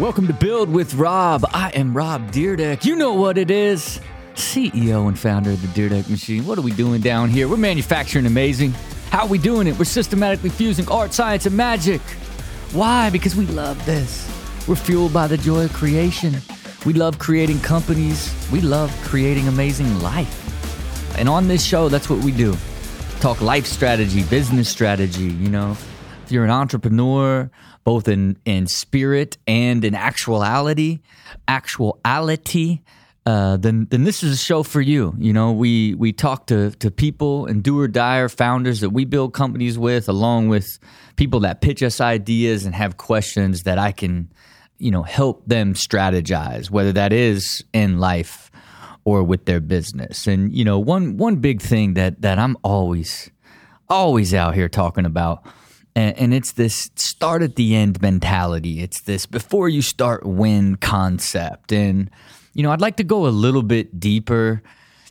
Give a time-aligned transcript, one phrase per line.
[0.00, 1.44] Welcome to Build with Rob.
[1.54, 2.84] I am Rob Dyrdek.
[2.84, 4.00] You know what it is.
[4.34, 6.44] CEO and founder of the Dyrdek Machine.
[6.46, 7.46] What are we doing down here?
[7.46, 8.72] We're manufacturing amazing.
[9.10, 9.78] How are we doing it?
[9.78, 12.00] We're systematically fusing art, science, and magic.
[12.72, 13.08] Why?
[13.08, 14.28] Because we love this.
[14.66, 16.38] We're fueled by the joy of creation.
[16.84, 18.34] We love creating companies.
[18.50, 21.16] We love creating amazing life.
[21.16, 22.56] And on this show, that's what we do.
[23.20, 25.76] Talk life strategy, business strategy, you know.
[26.24, 27.50] If you're an entrepreneur,
[27.84, 31.00] both in, in spirit and in actuality,
[31.46, 32.80] actuality,
[33.26, 35.14] uh, then then this is a show for you.
[35.18, 39.04] You know, we we talk to to people and do or die founders that we
[39.04, 40.66] build companies with, along with
[41.16, 44.32] people that pitch us ideas and have questions that I can,
[44.78, 48.50] you know, help them strategize, whether that is in life
[49.04, 50.26] or with their business.
[50.26, 53.30] And you know, one one big thing that that I'm always
[53.90, 55.46] always out here talking about
[55.96, 58.82] and, and it's this start at the end mentality.
[58.82, 61.72] It's this before you start win concept.
[61.72, 62.10] And,
[62.52, 64.62] you know, I'd like to go a little bit deeper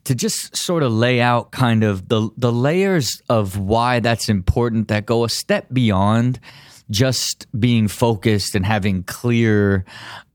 [0.04, 4.90] to just sort of lay out kind of the, the layers of why that's important
[4.90, 6.40] that go a step beyond
[6.90, 9.86] just being focused and having clear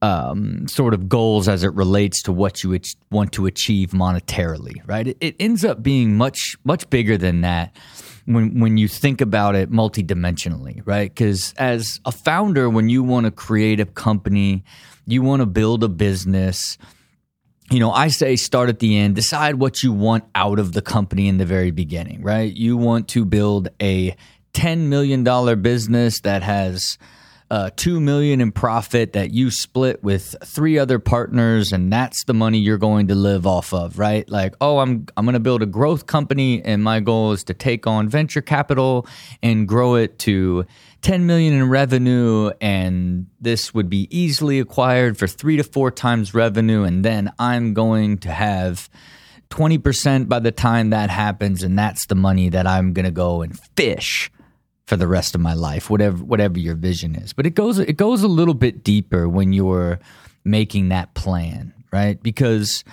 [0.01, 2.79] um, sort of goals as it relates to what you
[3.11, 5.09] want to achieve monetarily, right?
[5.09, 7.77] It, it ends up being much, much bigger than that
[8.29, 11.11] when when you think about it multidimensionally, right?
[11.11, 14.65] Because as a founder, when you want to create a company,
[15.07, 16.77] you want to build a business.
[17.71, 20.83] You know, I say start at the end, decide what you want out of the
[20.83, 22.55] company in the very beginning, right?
[22.55, 24.15] You want to build a
[24.55, 25.23] $10 million
[25.61, 26.99] business that has
[27.51, 32.35] uh, two million in profit that you split with three other partners, and that's the
[32.35, 34.29] money you're going to live off of, right?
[34.29, 37.55] Like, oh, I'm I'm going to build a growth company, and my goal is to
[37.55, 39.07] take on venture capital
[39.43, 40.67] and grow it to
[41.03, 46.35] 10 million in revenue, and this would be easily acquired for three to four times
[46.35, 48.91] revenue, and then I'm going to have
[49.51, 53.41] 20% by the time that happens, and that's the money that I'm going to go
[53.41, 54.31] and fish
[54.89, 57.35] for the rest of my life, whatever whatever your vision is.
[57.35, 60.01] But it goes it goes a little bit deeper when you're
[60.45, 62.21] making that plan, right?
[62.23, 62.85] Because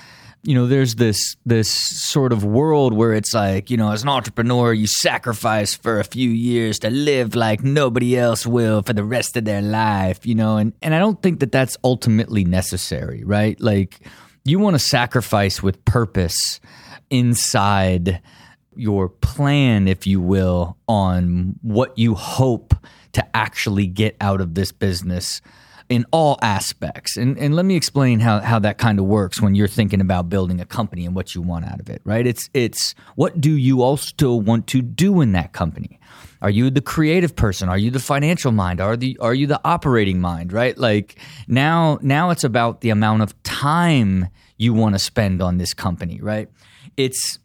[0.43, 4.09] you know there's this this sort of world where it's like you know as an
[4.09, 9.03] entrepreneur you sacrifice for a few years to live like nobody else will for the
[9.03, 13.23] rest of their life you know and and I don't think that that's ultimately necessary
[13.23, 14.01] right like
[14.43, 16.59] you want to sacrifice with purpose
[17.09, 18.21] inside
[18.77, 22.73] your plan, if you will, on what you hope
[23.13, 25.41] to actually get out of this business
[25.87, 27.15] in all aspects.
[27.15, 30.29] And and let me explain how, how that kind of works when you're thinking about
[30.29, 32.25] building a company and what you want out of it, right?
[32.25, 35.99] It's it's what do you also want to do in that company?
[36.41, 37.69] Are you the creative person?
[37.69, 38.81] Are you the financial mind?
[38.81, 40.77] Are the are you the operating mind, right?
[40.77, 44.27] Like now now it's about the amount of time
[44.57, 46.49] you want to spend on this company, right?
[46.97, 47.39] It's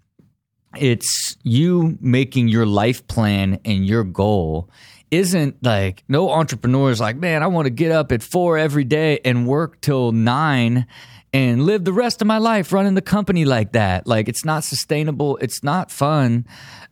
[0.77, 4.71] it's you making your life plan and your goal
[5.11, 8.85] isn't like no entrepreneur is like, man, I want to get up at four every
[8.85, 10.87] day and work till nine
[11.33, 14.07] and live the rest of my life running the company like that.
[14.07, 16.47] Like it's not sustainable, it's not fun,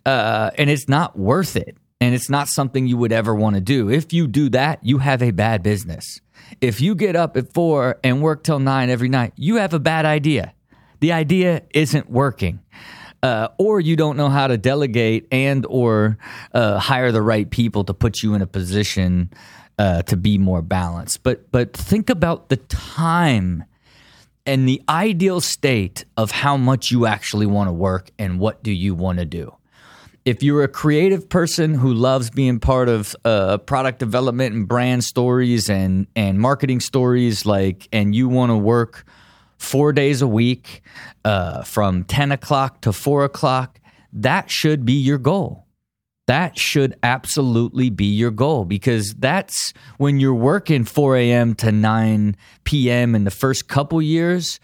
[0.05, 1.77] uh, and it's not worth it.
[2.01, 3.91] And it's not something you would ever want to do.
[3.91, 6.21] If you do that, you have a bad business.
[6.61, 9.81] If you get up at four and work till nine every night, you have a
[9.81, 10.55] bad idea.
[11.01, 12.61] The idea isn't working
[13.23, 16.19] uh, or you don't know how to delegate and or
[16.53, 19.31] uh, hire the right people to put you in a position
[19.79, 21.23] uh, to be more balanced.
[21.23, 23.65] But but think about the time
[24.47, 28.73] and the ideal state of how much you actually want to work and what do
[28.73, 29.55] you want to do.
[30.25, 35.05] If you're a creative person who loves being part of uh, product development and brand
[35.05, 39.05] stories and and marketing stories, like, and you want to work
[39.59, 40.83] four days a week
[41.25, 43.81] uh, from 10 o'clock to 4 o'clock,
[44.13, 45.67] that should be your goal.
[46.29, 51.55] That should absolutely be your goal because that's when you're working 4 a.m.
[51.55, 53.15] to 9 p.m.
[53.15, 54.61] in the first couple years.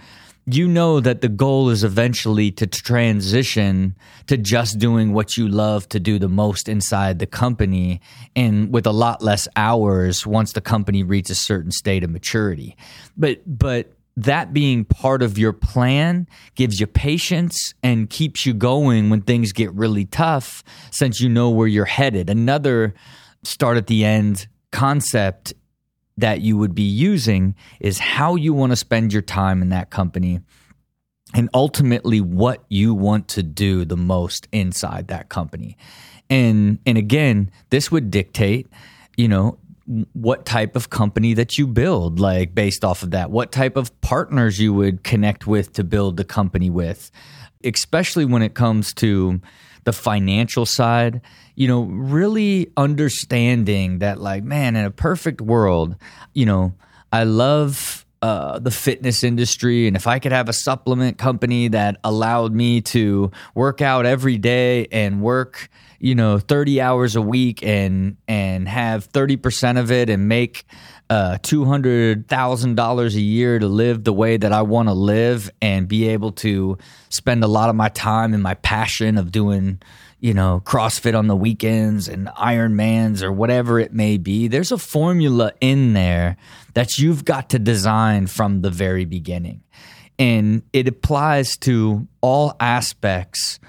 [0.46, 3.96] You know that the goal is eventually to transition
[4.26, 8.02] to just doing what you love to do the most inside the company
[8.36, 12.76] and with a lot less hours once the company reaches a certain state of maturity.
[13.16, 19.11] But, but, that being part of your plan gives you patience and keeps you going
[19.11, 22.31] when things get really tough since you know where you're headed.
[22.31, 22.94] Another
[23.43, 25.52] start at the end concept
[26.16, 29.90] that you would be using is how you want to spend your time in that
[29.90, 30.40] company
[31.34, 35.76] and ultimately what you want to do the most inside that company.
[36.31, 38.69] And and again, this would dictate,
[39.17, 39.58] you know,
[40.12, 44.00] what type of company that you build, like based off of that, what type of
[44.00, 47.10] partners you would connect with to build the company with,
[47.64, 49.40] especially when it comes to
[49.84, 51.20] the financial side,
[51.54, 55.96] you know, really understanding that, like, man, in a perfect world,
[56.32, 56.75] you know,
[57.12, 59.86] I love uh, the fitness industry.
[59.86, 64.38] And if I could have a supplement company that allowed me to work out every
[64.38, 65.68] day and work,
[66.00, 70.64] you know, 30 hours a week and, and have 30% of it and make
[71.10, 76.08] uh, $200,000 a year to live the way that I want to live and be
[76.08, 76.78] able to
[77.10, 79.82] spend a lot of my time in my passion of doing,
[80.24, 84.48] you know, CrossFit on the weekends and Ironmans or whatever it may be.
[84.48, 86.38] There's a formula in there
[86.72, 89.62] that you've got to design from the very beginning.
[90.18, 93.60] And it applies to all aspects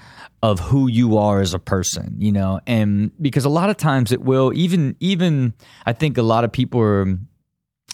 [0.41, 4.13] of who you are as a person, you know, and because a lot of times
[4.13, 5.53] it will even even
[5.85, 7.19] I think a lot of people are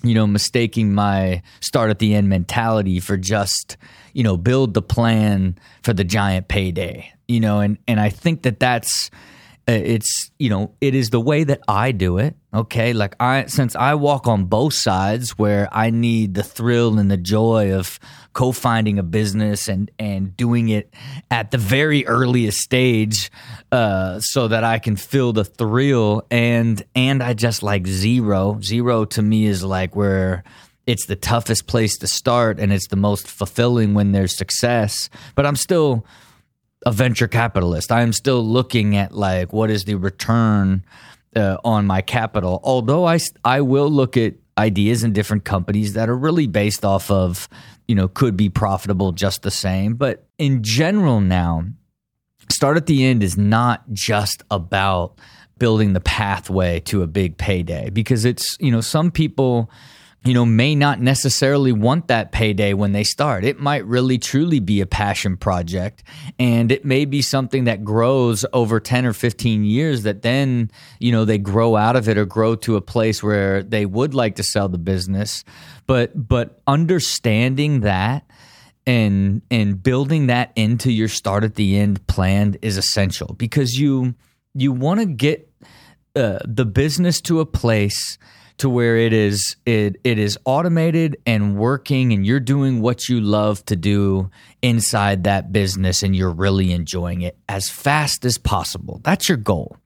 [0.04, 3.78] you know mistaking my start at the end mentality for just
[4.14, 8.44] you know build the plan for the giant payday you know and and I think
[8.44, 9.10] that that's
[9.68, 12.94] uh, it's you know it is the way that i do it okay?
[12.94, 17.18] Like i since i walk on both sides where i need the thrill and the
[17.18, 18.00] joy of
[18.34, 20.94] co-finding a business and and doing it
[21.30, 23.32] at the very earliest stage
[23.72, 29.06] uh, so that i can feel the thrill and and i just like zero zero
[29.06, 30.44] to me is like where
[30.88, 35.46] it's the toughest place to start and it's the most fulfilling when there's success but
[35.46, 36.06] i'm still
[36.86, 37.92] a venture capitalist.
[37.92, 40.84] I am still looking at like what is the return
[41.36, 42.60] uh, on my capital.
[42.64, 47.10] Although I I will look at ideas in different companies that are really based off
[47.10, 47.48] of
[47.92, 49.96] you know could be profitable just the same.
[49.96, 51.66] But in general, now
[52.48, 55.20] start at the end is not just about
[55.58, 59.70] building the pathway to a big payday because it's you know some people
[60.24, 63.44] you know, may not necessarily want that payday when they start.
[63.44, 66.04] It might really truly be a passion project
[66.38, 70.70] and it may be something that grows over 10 or 15 years that then,
[71.00, 74.14] you know, they grow out of it or grow to a place where they would
[74.14, 75.44] like to sell the business.
[75.88, 78.24] But but understanding that
[78.86, 84.14] and and building that into your start at the end plan is essential because you
[84.54, 85.52] you want to get
[86.16, 88.20] uh, the business to a place
[88.62, 93.20] to where it is it it is automated and working and you're doing what you
[93.20, 94.30] love to do
[94.62, 99.02] inside that business and you're really enjoying it as fast as possible.
[99.04, 99.78] That's your goal.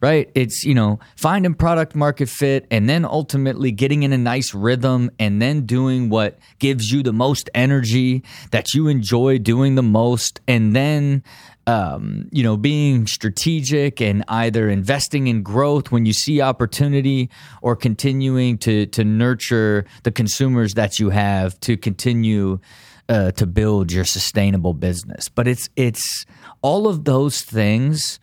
[0.00, 0.30] Right?
[0.34, 5.10] It's, you know, finding product market fit and then ultimately getting in a nice rhythm
[5.18, 10.40] and then doing what gives you the most energy that you enjoy doing the most
[10.48, 11.22] and then
[11.70, 17.30] um, you know, being strategic and either investing in growth when you see opportunity
[17.62, 22.58] or continuing to to nurture the consumers that you have to continue
[23.08, 25.28] uh, to build your sustainable business.
[25.28, 26.26] But it's it's
[26.60, 28.18] all of those things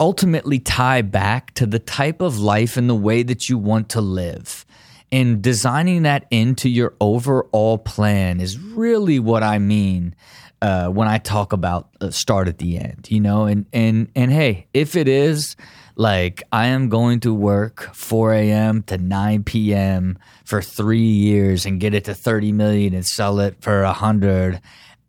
[0.00, 4.00] ultimately tie back to the type of life and the way that you want to
[4.00, 4.64] live.
[5.12, 10.14] And designing that into your overall plan is really what I mean
[10.62, 14.68] uh, when I talk about start at the end, you know, and and and hey,
[14.72, 15.56] if it is
[15.96, 18.84] like I am going to work 4 a.m.
[18.84, 20.18] to 9 p.m.
[20.44, 24.60] for three years and get it to 30 million and sell it for a hundred,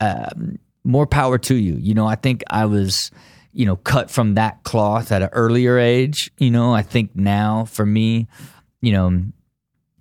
[0.02, 1.76] um, more power to you.
[1.76, 3.12] You know, I think I was,
[3.54, 6.32] you know, cut from that cloth at an earlier age.
[6.40, 8.28] You know, I think now for me,
[8.82, 9.24] you know,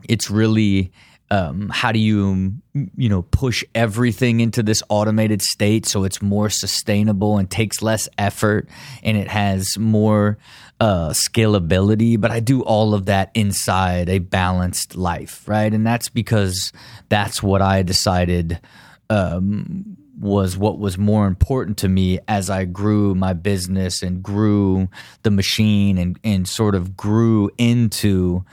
[0.08, 0.92] it's really
[1.32, 2.52] um, how do you
[2.94, 8.06] you know push everything into this automated state so it's more sustainable and takes less
[8.18, 8.68] effort
[9.02, 10.36] and it has more
[10.78, 12.20] uh, scalability?
[12.20, 15.72] But i do all of that inside a balanced life right?
[15.72, 16.70] And that's because
[17.08, 18.60] that's what i decided
[19.08, 24.88] um, was what was more important to me as I grew my business and grew
[25.22, 28.44] the machine and, and sort of grew into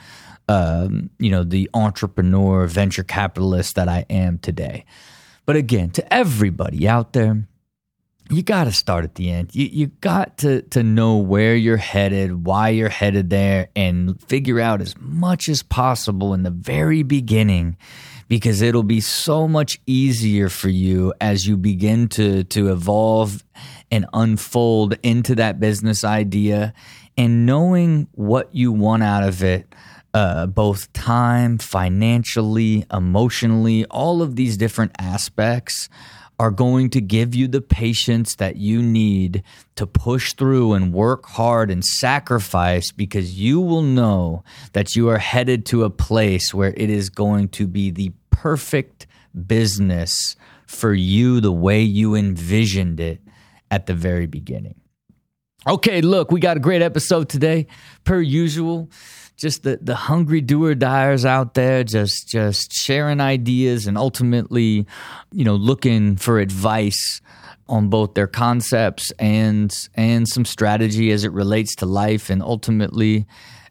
[0.50, 4.84] um, you know, the entrepreneur, venture capitalist that I am today.
[5.46, 7.46] But again, to everybody out there,
[8.30, 9.54] you got to start at the end.
[9.54, 14.58] You you got to to know where you're headed, why you're headed there, and figure
[14.58, 17.76] out as much as possible in the very beginning,
[18.26, 23.44] because it'll be so much easier for you as you begin to to evolve
[23.90, 26.72] and unfold into that business idea,
[27.16, 29.72] and knowing what you want out of it
[30.12, 35.88] uh, both time, financially, emotionally, all of these different aspects
[36.40, 39.42] are going to give you the patience that you need
[39.76, 45.18] to push through and work hard and sacrifice because you will know that you are
[45.18, 49.06] headed to a place where it is going to be the perfect
[49.46, 50.34] business
[50.66, 53.20] for you the way you envisioned it
[53.70, 54.80] at the very beginning.
[55.66, 57.66] Okay, look, we got a great episode today,
[58.04, 58.88] per usual
[59.40, 64.86] just the the hungry doer diers out there just just sharing ideas and ultimately
[65.32, 67.20] you know looking for advice
[67.70, 72.28] on both their concepts and and some strategy as it relates to life.
[72.28, 73.26] And ultimately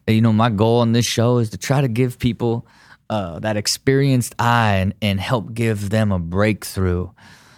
[0.08, 2.66] you know my goal on this show is to try to give people
[3.10, 7.10] uh, that experienced eye and, and help give them a breakthrough.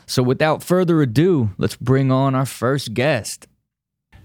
[0.06, 3.48] So without further ado let's bring on our first guest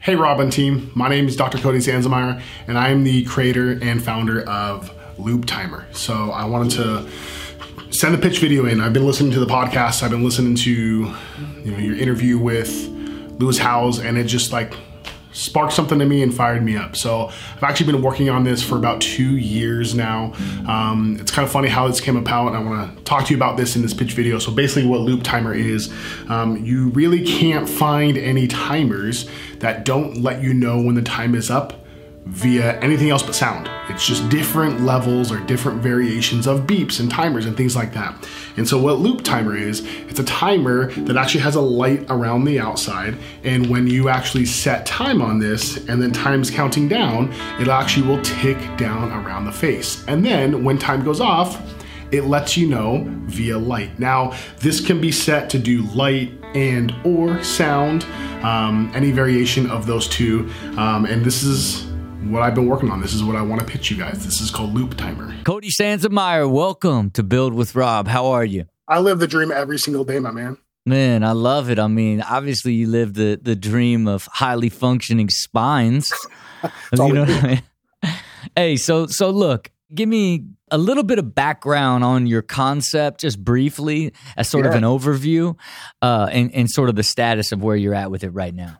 [0.06, 0.92] Hey, Robin team.
[0.94, 1.58] My name is Dr.
[1.58, 5.84] Cody Sansemeyer, and I am the creator and founder of Loop Timer.
[5.90, 8.80] So I wanted to send a pitch video in.
[8.80, 10.04] I've been listening to the podcast.
[10.04, 12.86] I've been listening to you know your interview with
[13.40, 14.74] Lewis Howes, and it just like
[15.36, 16.96] sparked something to me and fired me up.
[16.96, 20.32] So I've actually been working on this for about two years now.
[20.66, 22.48] Um, it's kind of funny how this came about.
[22.48, 24.38] and I want to talk to you about this in this pitch video.
[24.38, 25.92] So basically, what Loop Timer is,
[26.28, 29.28] um, you really can't find any timers
[29.58, 31.85] that don't let you know when the time is up
[32.26, 33.70] via anything else but sound.
[33.88, 38.28] It's just different levels or different variations of beeps and timers and things like that.
[38.56, 42.44] And so, what loop timer is, it's a timer that actually has a light around
[42.44, 43.16] the outside.
[43.44, 48.08] And when you actually set time on this and then time's counting down, it actually
[48.08, 50.04] will tick down around the face.
[50.08, 51.62] And then when time goes off,
[52.10, 53.98] it lets you know via light.
[53.98, 58.04] Now, this can be set to do light and or sound,
[58.42, 60.50] um, any variation of those two.
[60.76, 61.85] Um, and this is
[62.30, 63.00] what I've been working on.
[63.00, 64.24] This is what I want to pitch you guys.
[64.24, 65.34] This is called Loop Timer.
[65.44, 68.08] Cody Sansemeyer, welcome to Build with Rob.
[68.08, 68.66] How are you?
[68.88, 70.58] I live the dream every single day, my man.
[70.84, 71.78] Man, I love it.
[71.78, 76.12] I mean, obviously, you live the the dream of highly functioning spines.
[76.62, 76.68] you
[76.98, 77.62] know what I mean?
[78.54, 83.44] Hey, so so look, give me a little bit of background on your concept, just
[83.44, 84.70] briefly, as sort yeah.
[84.70, 85.56] of an overview,
[86.02, 88.78] uh, and and sort of the status of where you're at with it right now.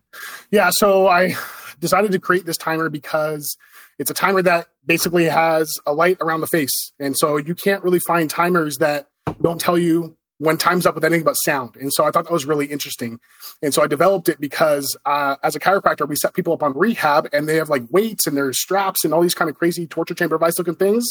[0.53, 1.35] Yeah, so I
[1.79, 3.57] decided to create this timer because
[3.99, 6.93] it's a timer that basically has a light around the face.
[6.99, 9.09] And so you can't really find timers that
[9.41, 11.77] don't tell you when time's up with anything but sound.
[11.77, 13.21] And so I thought that was really interesting.
[13.63, 16.77] And so I developed it because uh, as a chiropractor, we set people up on
[16.77, 19.87] rehab and they have like weights and there's straps and all these kind of crazy
[19.87, 21.07] torture chamber device looking things.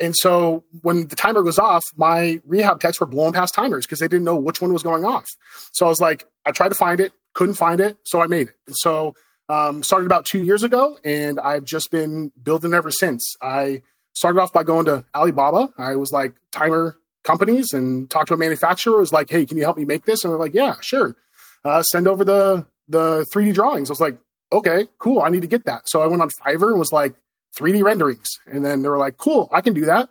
[0.00, 3.98] And so when the timer goes off, my rehab techs were blowing past timers because
[3.98, 5.28] they didn't know which one was going off.
[5.72, 7.98] So I was like, I tried to find it, couldn't find it.
[8.04, 8.54] So I made it.
[8.66, 9.14] And so
[9.48, 13.36] um, started about two years ago, and I've just been building ever since.
[13.42, 13.82] I
[14.14, 15.70] started off by going to Alibaba.
[15.76, 18.98] I was like timer companies and talked to a manufacturer.
[18.98, 20.24] Was like, hey, can you help me make this?
[20.24, 21.16] And they're like, yeah, sure.
[21.64, 23.90] Uh, send over the the 3D drawings.
[23.90, 24.18] I was like,
[24.52, 25.20] okay, cool.
[25.20, 25.88] I need to get that.
[25.88, 27.14] So I went on Fiverr and was like
[27.56, 30.08] 3D renderings, and then they were like, cool, I can do that.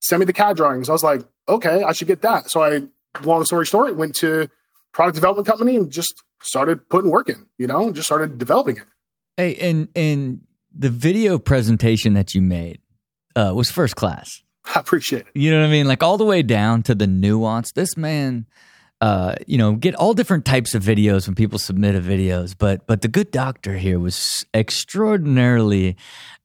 [0.00, 0.88] Send me the CAD drawings.
[0.88, 2.50] I was like, okay, I should get that.
[2.50, 2.82] So I,
[3.22, 4.48] long story short, went to
[4.92, 8.84] product development company and just started putting work in, you know, just started developing it.
[9.36, 10.40] Hey, and and
[10.76, 12.80] the video presentation that you made
[13.36, 14.42] uh, was first class.
[14.74, 15.26] I appreciate it.
[15.34, 15.86] You know what I mean?
[15.86, 17.72] Like all the way down to the nuance.
[17.72, 18.46] This man,
[19.00, 22.86] uh, you know, get all different types of videos when people submit a videos, but
[22.86, 25.96] but the good doctor here was extraordinarily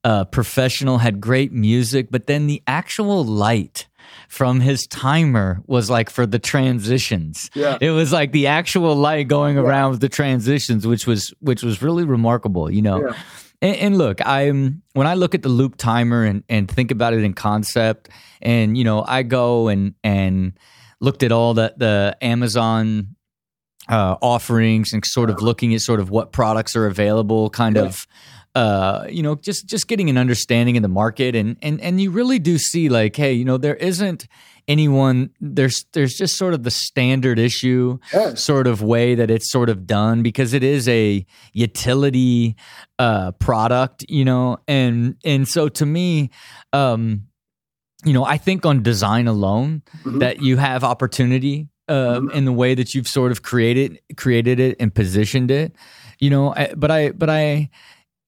[0.03, 0.99] uh, professional.
[0.99, 3.87] Had great music, but then the actual light
[4.27, 7.49] from his timer was like for the transitions.
[7.53, 7.77] Yeah.
[7.81, 9.63] It was like the actual light going yeah.
[9.63, 13.01] around with the transitions, which was which was really remarkable, you know.
[13.01, 13.13] Yeah.
[13.61, 17.13] And, and, look, I'm when I look at the loop timer and, and think about
[17.13, 18.09] it in concept,
[18.41, 20.53] and you know, I go and and
[21.01, 23.15] looked at all the the Amazon
[23.89, 27.83] uh, offerings and sort of looking at sort of what products are available, kind yeah.
[27.83, 28.07] of
[28.59, 32.11] uh, you know, just just getting an understanding of the market, and and and you
[32.11, 34.27] really do see like, hey, you know, there isn't
[34.67, 37.97] anyone there's there's just sort of the standard issue
[38.35, 42.55] sort of way that it's sort of done because it is a utility
[42.99, 46.29] uh product you know and and so to me
[46.71, 47.23] um
[48.05, 50.19] you know i think on design alone mm-hmm.
[50.19, 52.37] that you have opportunity um mm-hmm.
[52.37, 55.75] in the way that you've sort of created created it and positioned it
[56.19, 57.71] you know I, but i but i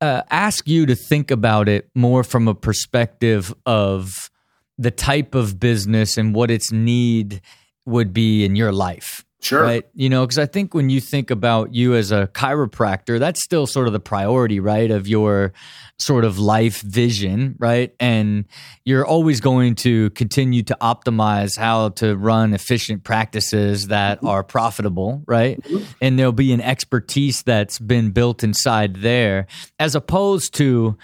[0.01, 4.29] uh, ask you to think about it more from a perspective of
[4.77, 7.41] the type of business and what its need
[7.85, 9.23] would be in your life.
[9.41, 9.63] Sure.
[9.63, 9.85] Right.
[9.95, 13.65] You know, because I think when you think about you as a chiropractor, that's still
[13.65, 14.91] sort of the priority, right?
[14.91, 15.51] Of your
[15.97, 17.93] sort of life vision, right?
[17.99, 18.45] And
[18.85, 24.27] you're always going to continue to optimize how to run efficient practices that mm-hmm.
[24.27, 25.59] are profitable, right?
[25.61, 25.85] Mm-hmm.
[26.01, 29.47] And there'll be an expertise that's been built inside there,
[29.79, 30.97] as opposed to,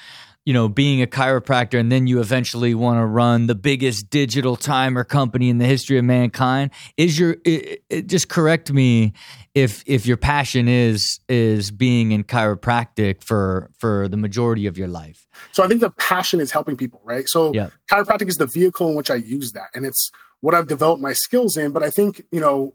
[0.48, 4.56] you know, being a chiropractor and then you eventually want to run the biggest digital
[4.56, 9.12] timer company in the history of mankind is your it, it, just correct me
[9.54, 14.88] if if your passion is is being in chiropractic for for the majority of your
[14.88, 15.28] life.
[15.52, 17.28] So I think the passion is helping people, right?
[17.28, 17.72] So yeah.
[17.92, 21.12] chiropractic is the vehicle in which I use that and it's what I've developed my
[21.12, 22.74] skills in, but I think, you know,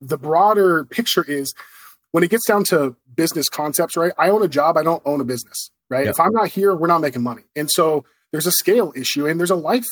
[0.00, 1.52] the broader picture is
[2.12, 4.12] when it gets down to business concepts, right?
[4.16, 6.06] I own a job, I don't own a business right?
[6.06, 6.14] Yep.
[6.14, 7.42] If I'm not here, we're not making money.
[7.56, 9.86] And so there's a scale issue and there's a life,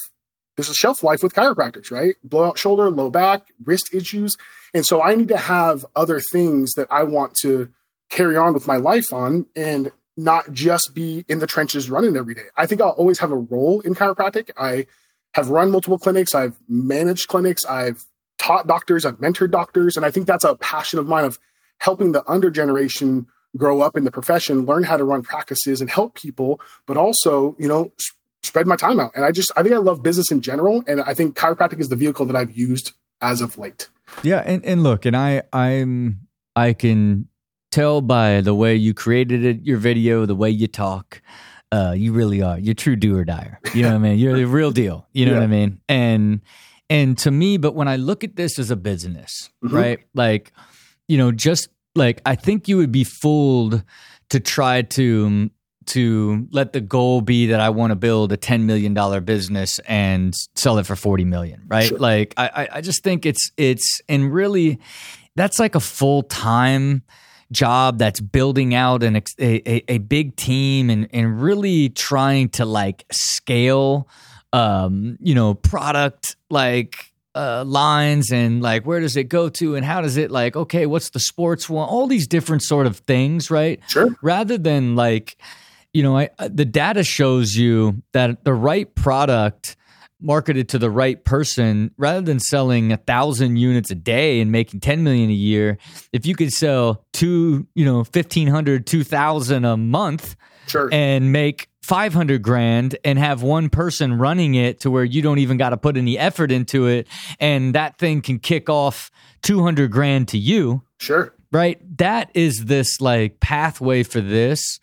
[0.57, 2.17] there's a shelf life with chiropractors, right?
[2.25, 4.37] Blowout shoulder, low back, wrist issues.
[4.75, 7.71] And so I need to have other things that I want to
[8.11, 12.35] carry on with my life on and not just be in the trenches running every
[12.35, 12.47] day.
[12.57, 14.51] I think I'll always have a role in chiropractic.
[14.57, 14.87] I
[15.35, 18.05] have run multiple clinics, I've managed clinics, I've
[18.39, 21.39] taught doctors, I've mentored doctors, and I think that's a passion of mine of
[21.79, 23.27] helping the under generation
[23.57, 27.57] grow up in the profession, learn how to run practices and help people, but also,
[27.59, 27.93] you know,
[28.43, 29.13] spread my time out.
[29.15, 30.83] And I just, I think I love business in general.
[30.87, 33.89] And I think chiropractic is the vehicle that I've used as of late.
[34.23, 34.43] Yeah.
[34.45, 36.21] And, and look, and I, I'm,
[36.55, 37.29] I can
[37.71, 41.21] tell by the way you created it, your video, the way you talk,
[41.73, 42.59] uh, you really are.
[42.59, 43.57] You're true do or die.
[43.75, 44.19] You know what I mean?
[44.19, 45.07] You're the real deal.
[45.13, 45.39] You know yeah.
[45.39, 45.81] what I mean?
[45.89, 46.41] And,
[46.89, 49.75] and to me, but when I look at this as a business, mm-hmm.
[49.75, 49.99] right?
[50.15, 50.53] Like,
[51.09, 53.83] you know, just like I think you would be fooled
[54.31, 55.51] to try to
[55.87, 59.79] to let the goal be that I want to build a ten million dollar business
[59.81, 61.89] and sell it for forty million, right?
[61.89, 61.99] Sure.
[61.99, 64.79] Like I, I just think it's it's and really
[65.37, 67.03] that's like a full time
[67.53, 72.65] job that's building out an a, a, a big team and and really trying to
[72.65, 74.09] like scale
[74.53, 79.85] um you know product like uh, lines and like where does it go to and
[79.85, 83.51] how does it like okay what's the sports one all these different sort of things
[83.51, 85.37] right sure rather than like
[85.93, 89.77] you know I, the data shows you that the right product
[90.19, 94.81] marketed to the right person rather than selling a thousand units a day and making
[94.81, 95.77] 10 million a year
[96.15, 100.37] if you could sell two you know 1500 2000 a month
[100.69, 100.89] sure.
[100.91, 105.57] and make 500 grand and have one person running it to where you don't even
[105.57, 107.07] got to put any effort into it
[107.39, 109.11] and that thing can kick off
[109.43, 110.83] 200 grand to you.
[110.99, 111.33] Sure.
[111.53, 111.79] Right?
[111.99, 114.81] That is this like pathway for this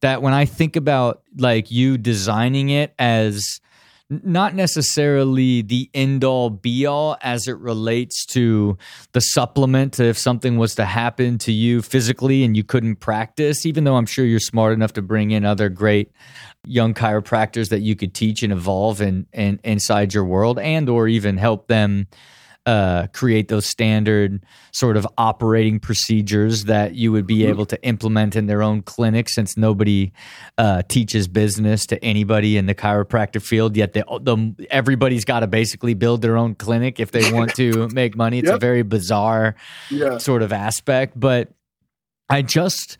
[0.00, 3.60] that when i think about like you designing it as
[4.10, 8.78] not necessarily the end all be all as it relates to
[9.12, 10.00] the supplement.
[10.00, 14.06] If something was to happen to you physically and you couldn't practice, even though I'm
[14.06, 16.10] sure you're smart enough to bring in other great
[16.64, 21.06] young chiropractors that you could teach and evolve in, in inside your world and or
[21.06, 22.06] even help them
[22.68, 27.48] uh, create those standard sort of operating procedures that you would be mm-hmm.
[27.48, 30.12] able to implement in their own clinic since nobody
[30.58, 35.46] uh, teaches business to anybody in the chiropractic field yet they, the, everybody's got to
[35.46, 38.56] basically build their own clinic if they want to make money it's yep.
[38.56, 39.54] a very bizarre
[39.90, 40.18] yeah.
[40.18, 41.48] sort of aspect but
[42.28, 42.98] i just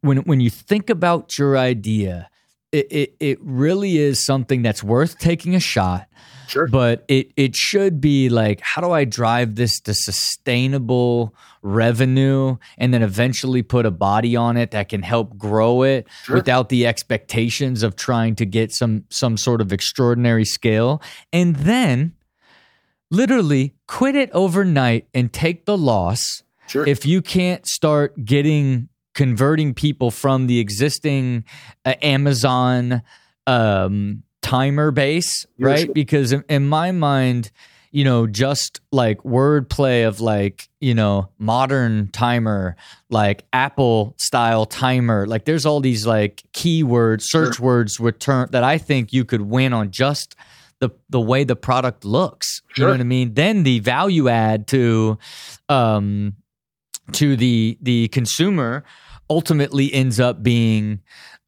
[0.00, 2.30] when when you think about your idea
[2.72, 6.08] it, it, it really is something that's worth taking a shot
[6.48, 6.66] Sure.
[6.66, 12.92] But it it should be like, how do I drive this to sustainable revenue and
[12.92, 16.36] then eventually put a body on it that can help grow it sure.
[16.36, 21.00] without the expectations of trying to get some some sort of extraordinary scale.
[21.32, 22.14] And then
[23.10, 26.42] literally quit it overnight and take the loss.
[26.66, 26.86] Sure.
[26.86, 31.44] If you can't start getting converting people from the existing
[31.84, 33.02] uh, Amazon
[33.46, 35.92] um, timer base, right?
[35.92, 37.50] Because in, in my mind,
[37.92, 42.74] you know, just like wordplay of like, you know, modern timer,
[43.10, 45.26] like Apple style timer.
[45.26, 47.66] Like there's all these like keywords, search sure.
[47.66, 50.34] words return that I think you could win on just
[50.80, 52.62] the the way the product looks.
[52.68, 52.72] Sure.
[52.76, 53.34] You know what I mean?
[53.34, 55.18] Then the value add to
[55.68, 56.34] um
[57.12, 58.84] to the the consumer
[59.28, 61.00] ultimately ends up being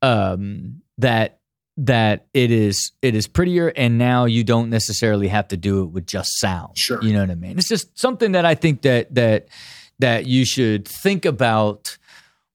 [0.02, 1.40] um that
[1.76, 5.87] that it is it is prettier and now you don't necessarily have to do it
[5.87, 6.78] with just sound.
[6.78, 7.02] Sure.
[7.02, 7.58] You know what I mean?
[7.58, 9.48] It's just something that I think that that
[9.98, 11.98] that you should think about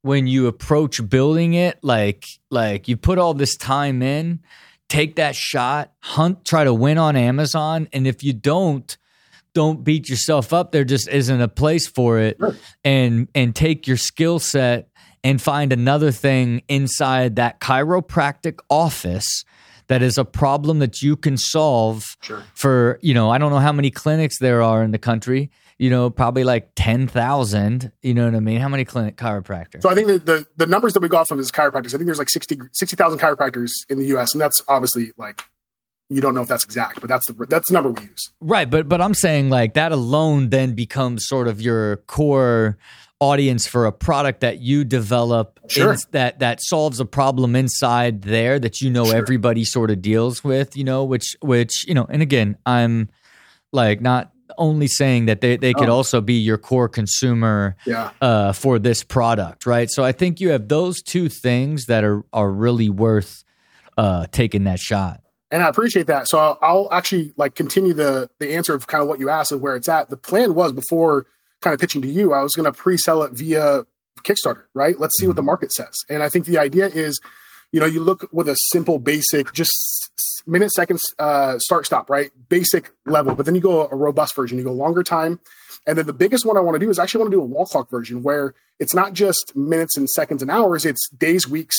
[0.02, 4.40] when you approach building it like like you put all this time in,
[4.88, 8.98] take that shot, hunt try to win on Amazon and if you don't
[9.54, 10.72] don't beat yourself up.
[10.72, 12.56] There just isn't a place for it, Sure.
[12.86, 14.89] and and take your skill set
[15.24, 19.44] and find another thing inside that chiropractic office
[19.88, 22.44] that is a problem that you can solve Sure.
[22.54, 25.50] for you know I don't know how many clinics there are in the country.
[25.82, 27.92] You know, probably like ten thousand.
[28.02, 28.60] You know what I mean?
[28.60, 29.82] How many clinic chiropractors?
[29.82, 32.06] So I think that the, the numbers that we got from this chiropractors, I think
[32.06, 34.34] there's like 60 60,000 chiropractors in the US.
[34.34, 35.42] And that's obviously like,
[36.10, 38.30] you don't know if that's exact, but that's the, that's the number we use.
[38.42, 42.78] Right, but but I'm saying like that alone then becomes sort of your core
[43.20, 45.92] audience for a product that you develop Sure.
[45.92, 49.16] ins- that that solves a problem inside there that you know Sure.
[49.16, 53.10] everybody sort of deals with, you know, which which, you know, and again, I'm
[53.74, 55.96] like not only saying that they, they could Oh.
[55.96, 58.12] also be your core consumer Yeah.
[58.22, 59.90] uh, for this product, right?
[59.92, 63.44] So I think you have those two things that are are really worth
[63.98, 65.22] uh, taking that shot.
[65.52, 66.30] And I appreciate that.
[66.30, 69.52] So I'll, I'll actually like continue the, the answer of kind of what you asked
[69.52, 70.10] of where it's at.
[70.10, 71.26] The plan was before
[71.62, 73.86] kind of pitching to you, I was going to pre-sell it via
[74.24, 75.00] Kickstarter, right?
[75.00, 75.96] Let's see what the market says.
[76.10, 77.20] And I think the idea is,
[77.72, 82.32] you know, you look with a simple, basic, just minute, seconds, uh, start, stop, right?
[82.50, 83.36] Basic level.
[83.36, 85.40] But then you go a robust version, you go longer time.
[85.86, 87.46] And then the biggest one I want to do is actually want to do a
[87.46, 91.76] wall clock version where it's not just minutes and seconds and hours, it's days, weeks,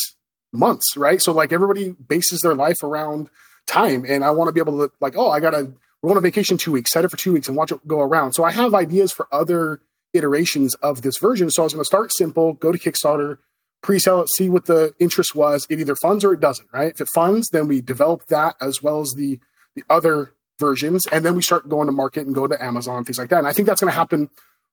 [0.53, 1.21] months, right?
[1.21, 3.29] So like everybody bases their life around
[3.66, 4.05] time.
[4.09, 6.56] And I want to be able to like, oh, I gotta we're going on vacation
[6.56, 8.32] two weeks, set it for two weeks and watch it go around.
[8.32, 9.80] So I have ideas for other
[10.12, 11.50] iterations of this version.
[11.50, 13.38] So I was going to start simple, go to Kickstarter,
[13.82, 15.66] pre-sell it, see what the interest was.
[15.70, 16.92] It either funds or it doesn't, right?
[16.92, 19.38] If it funds, then we develop that as well as the
[19.76, 23.18] the other versions, and then we start going to market and go to Amazon, things
[23.18, 23.38] like that.
[23.38, 24.28] And I think that's going to happen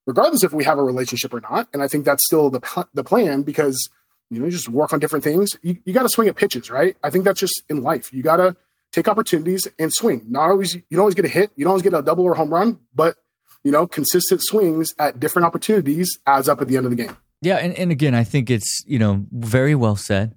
[0.07, 1.67] regardless if we have a relationship or not.
[1.73, 3.89] And I think that's still the the plan because
[4.29, 5.51] you know you just work on different things.
[5.61, 6.97] You, you got to swing at pitches, right?
[7.03, 8.11] I think that's just in life.
[8.11, 8.55] You got to
[8.91, 10.25] take opportunities and swing.
[10.27, 12.35] Not always you don't always get a hit, you don't always get a double or
[12.35, 13.17] home run, but
[13.63, 17.15] you know consistent swings at different opportunities adds up at the end of the game.
[17.41, 20.35] Yeah, and, and again, I think it's you know very well said.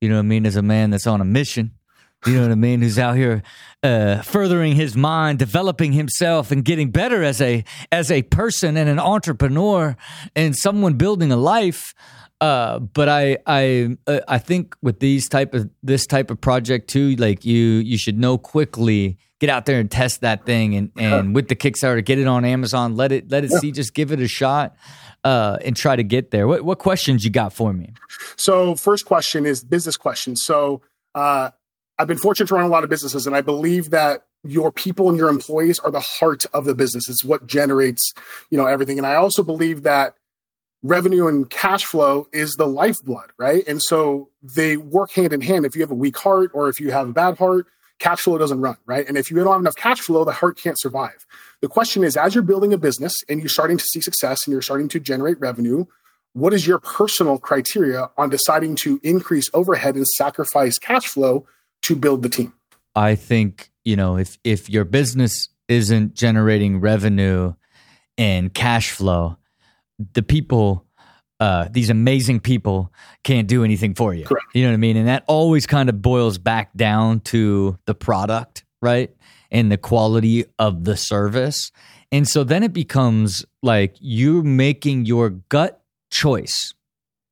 [0.00, 0.46] You know what I mean?
[0.46, 1.72] As a man that's on a mission,
[2.26, 3.42] you know what I mean, who's out here
[3.82, 8.90] uh, furthering his mind, developing himself, and getting better as a as a person and
[8.90, 9.96] an entrepreneur
[10.36, 11.94] and someone building a life.
[12.40, 16.88] Uh, but I I uh, I think with these type of this type of project
[16.88, 19.18] too, like you you should know quickly.
[19.40, 22.44] Get out there and test that thing, and, and with the Kickstarter, get it on
[22.44, 22.94] Amazon.
[22.94, 23.72] Let it let it see.
[23.72, 24.76] Just give it a shot,
[25.24, 26.46] uh, and try to get there.
[26.46, 27.94] What what questions you got for me?
[28.36, 30.36] So, first question is business question.
[30.36, 30.82] So,
[31.14, 31.50] uh,
[31.98, 35.08] I've been fortunate to run a lot of businesses, and I believe that your people
[35.08, 37.08] and your employees are the heart of the business.
[37.08, 38.12] It's what generates,
[38.50, 38.98] you know, everything.
[38.98, 40.14] And I also believe that
[40.82, 43.66] revenue and cash flow is the lifeblood, right?
[43.66, 45.64] And so they work hand in hand.
[45.66, 47.66] If you have a weak heart or if you have a bad heart,
[47.98, 49.06] cash flow doesn't run, right?
[49.06, 51.26] And if you don't have enough cash flow, the heart can't survive.
[51.60, 54.52] The question is, as you're building a business and you're starting to see success and
[54.52, 55.84] you're starting to generate revenue,
[56.32, 61.46] what is your personal criteria on deciding to increase overhead and sacrifice cash flow
[61.82, 62.54] to build the team?
[62.94, 67.54] I think you know if if your business isn't generating revenue
[68.18, 69.36] and cash flow,
[70.14, 70.86] the people,
[71.40, 72.92] uh, these amazing people,
[73.24, 74.24] can't do anything for you.
[74.24, 74.46] Correct.
[74.54, 74.96] You know what I mean?
[74.96, 79.10] And that always kind of boils back down to the product, right?
[79.50, 81.70] And the quality of the service.
[82.12, 86.74] And so then it becomes like you're making your gut choice,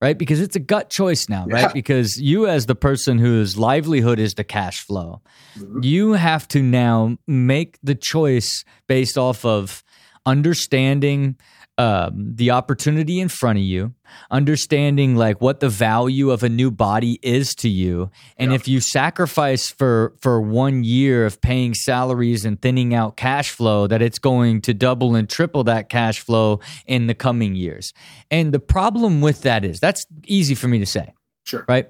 [0.01, 0.17] right?
[0.17, 1.73] Because it's a gut choice now, right?
[1.73, 5.21] Because you, as the person whose livelihood is the cash flow,
[5.59, 5.85] Mhm.
[5.85, 9.83] you have to now make the choice based off of
[10.27, 11.37] understanding
[11.79, 13.95] um, the opportunity in front of you,
[14.33, 18.57] understanding like what the value of a new body is to you, and Yeah.
[18.57, 23.87] if you sacrifice for for one year of paying salaries and thinning out cash flow,
[23.87, 27.93] that it's going to double and triple that cash flow in the coming years.
[28.31, 31.15] And the problem with that is that's easy for me to say,
[31.45, 31.65] Sure.
[31.69, 31.89] right?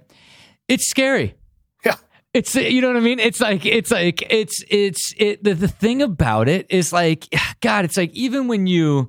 [0.68, 1.34] It's scary.
[1.84, 1.96] Yeah.
[2.34, 3.18] It's you know what I mean.
[3.20, 5.42] It's like it's like it's it's it.
[5.42, 7.26] The, the thing about it is like
[7.62, 7.84] God.
[7.86, 9.08] It's like even when you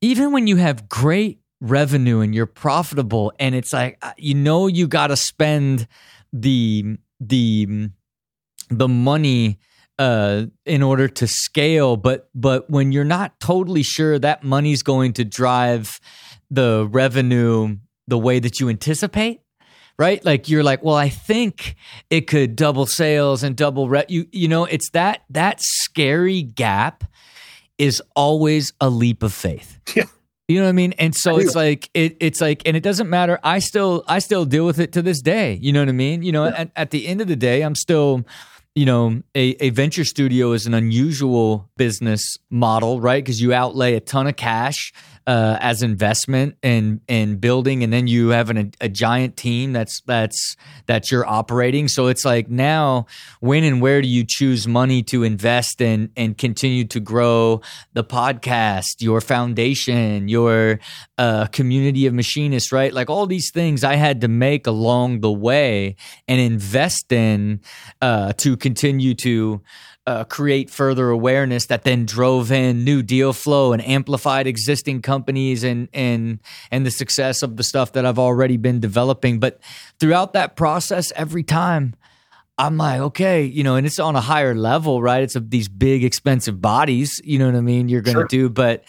[0.00, 4.66] even when you have great revenue and you're profitable, and it's like uh, you know
[4.66, 5.86] you got to spend
[6.32, 7.90] the the
[8.70, 9.58] the money
[9.98, 15.12] uh, in order to scale, but but when you're not totally sure that money's going
[15.14, 16.00] to drive
[16.50, 19.40] the revenue the way that you anticipate,
[19.98, 20.24] right?
[20.24, 21.74] Like you're like, well, I think
[22.08, 27.04] it could double sales and double re- you you know, it's that that scary gap
[27.78, 29.78] is always a leap of faith.
[29.96, 30.04] Yeah.
[30.50, 30.94] You know what I mean?
[30.98, 33.38] And so it's like it it's like and it doesn't matter.
[33.44, 35.58] I still I still deal with it to this day.
[35.60, 36.22] You know what I mean?
[36.22, 38.24] You know, at, at the end of the day, I'm still
[38.74, 43.24] you know, a, a venture studio is an unusual business model, right?
[43.24, 44.92] Because you outlay a ton of cash
[45.28, 49.74] uh, as investment and and building, and then you have an, a, a giant team
[49.74, 51.86] that's that's that you're operating.
[51.86, 53.04] So it's like now,
[53.40, 57.60] when and where do you choose money to invest in and continue to grow
[57.92, 60.80] the podcast, your foundation, your
[61.18, 62.94] uh, community of machinists, right?
[62.94, 67.60] Like all these things I had to make along the way and invest in
[68.00, 69.60] uh, to continue to
[70.08, 75.62] uh, create further awareness that then drove in new deal flow and amplified existing companies
[75.62, 76.40] and and
[76.70, 79.38] and the success of the stuff that I've already been developing.
[79.38, 79.60] But
[80.00, 81.94] throughout that process, every time
[82.56, 85.22] I'm like, okay, you know, and it's on a higher level, right?
[85.22, 87.90] It's of these big, expensive bodies, you know what I mean?
[87.90, 88.28] You're going to sure.
[88.28, 88.84] do, but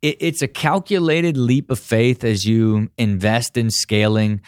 [0.00, 4.40] it, it's a calculated leap of faith as you invest in scaling,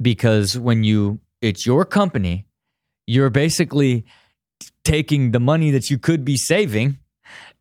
[0.00, 2.46] because when you it's your company,
[3.08, 4.04] you're basically
[4.84, 6.98] taking the money that you could be saving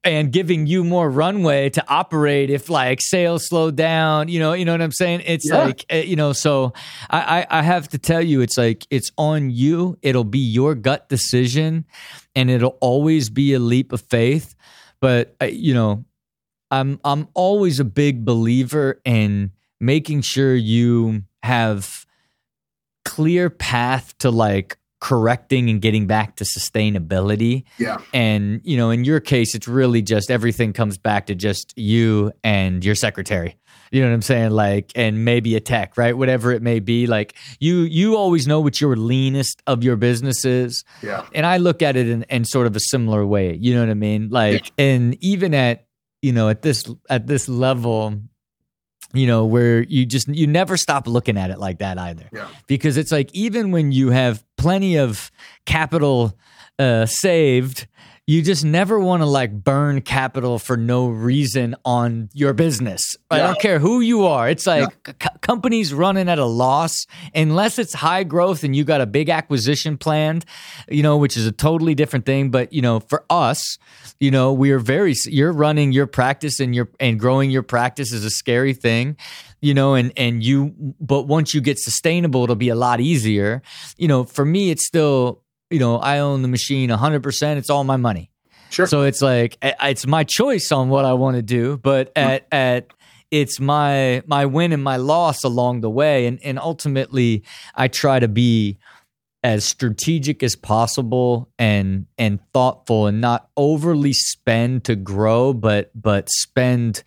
[0.04, 4.66] and giving you more runway to operate if like sales slow down you know you
[4.66, 5.22] know what i'm saying?
[5.26, 5.64] It's yeah.
[5.64, 6.74] like eh, you know so
[7.10, 9.98] I, I i have to tell you it's like it's on you.
[10.02, 11.86] It'll be your gut decision
[12.36, 14.56] and it'll always be a leap of faith.
[15.00, 16.06] But you know
[16.72, 22.06] i'm i'm always a big believer in making sure you have
[23.04, 27.64] clear path to like correcting and getting back to sustainability.
[27.78, 27.98] Yeah.
[28.14, 32.32] And, you know, in your case, it's really just everything comes back to just you
[32.44, 33.58] and your secretary.
[33.92, 34.52] You know what I'm saying?
[34.52, 36.16] Like, and maybe a tech, right?
[36.16, 37.08] Whatever it may be.
[37.08, 40.86] Like you, you always know what your leanest of your business is.
[41.02, 41.26] Yeah.
[41.34, 43.58] And I look at it in, in sort of a similar way.
[43.60, 44.30] You know what I mean?
[44.30, 44.86] Like, yeah.
[44.86, 45.88] and even at,
[46.22, 48.22] you know, at this, at this level,
[49.14, 52.48] you know where you just you never stop looking at it like that either yeah.
[52.68, 55.32] because it's like even when you have plenty of
[55.66, 56.38] capital
[56.80, 57.88] uh, saved
[58.28, 63.16] you just never want to like burn capital for no reason on your business.
[63.32, 63.38] Yeah.
[63.38, 64.48] I don't care who you are.
[64.48, 65.14] It's like yeah.
[65.22, 69.30] c- companies running at a loss unless it's high growth and you got a big
[69.30, 70.46] acquisition planned,
[70.88, 72.52] you know, which is a totally different thing.
[72.52, 73.78] But you know, for us,
[74.20, 75.16] you know, we are very.
[75.26, 79.18] You're running your practice and your and growing your practice is a scary thing
[79.62, 83.62] you know and and you but once you get sustainable it'll be a lot easier
[83.98, 85.41] you know for me it's still
[85.72, 87.58] you know, I own the machine 100%.
[87.58, 88.30] It's all my money.
[88.70, 88.88] Sure.
[88.88, 92.30] So it's like it's my choice on what I want to do, but mm-hmm.
[92.30, 92.88] at at
[93.30, 97.44] it's my my win and my loss along the way and and ultimately
[97.76, 98.78] I try to be
[99.44, 106.30] as strategic as possible and and thoughtful and not overly spend to grow but but
[106.30, 107.04] spend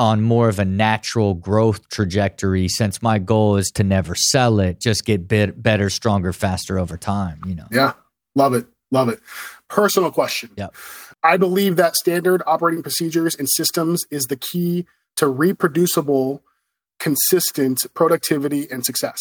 [0.00, 4.80] on more of a natural growth trajectory since my goal is to never sell it
[4.80, 7.66] just get bit, better stronger faster over time you know?
[7.70, 7.92] Yeah.
[8.34, 8.66] Love it.
[8.90, 9.20] Love it.
[9.68, 10.50] Personal question.
[10.56, 10.68] Yeah
[11.22, 14.86] i believe that standard operating procedures and systems is the key
[15.16, 16.42] to reproducible
[17.00, 19.18] consistent productivity and success.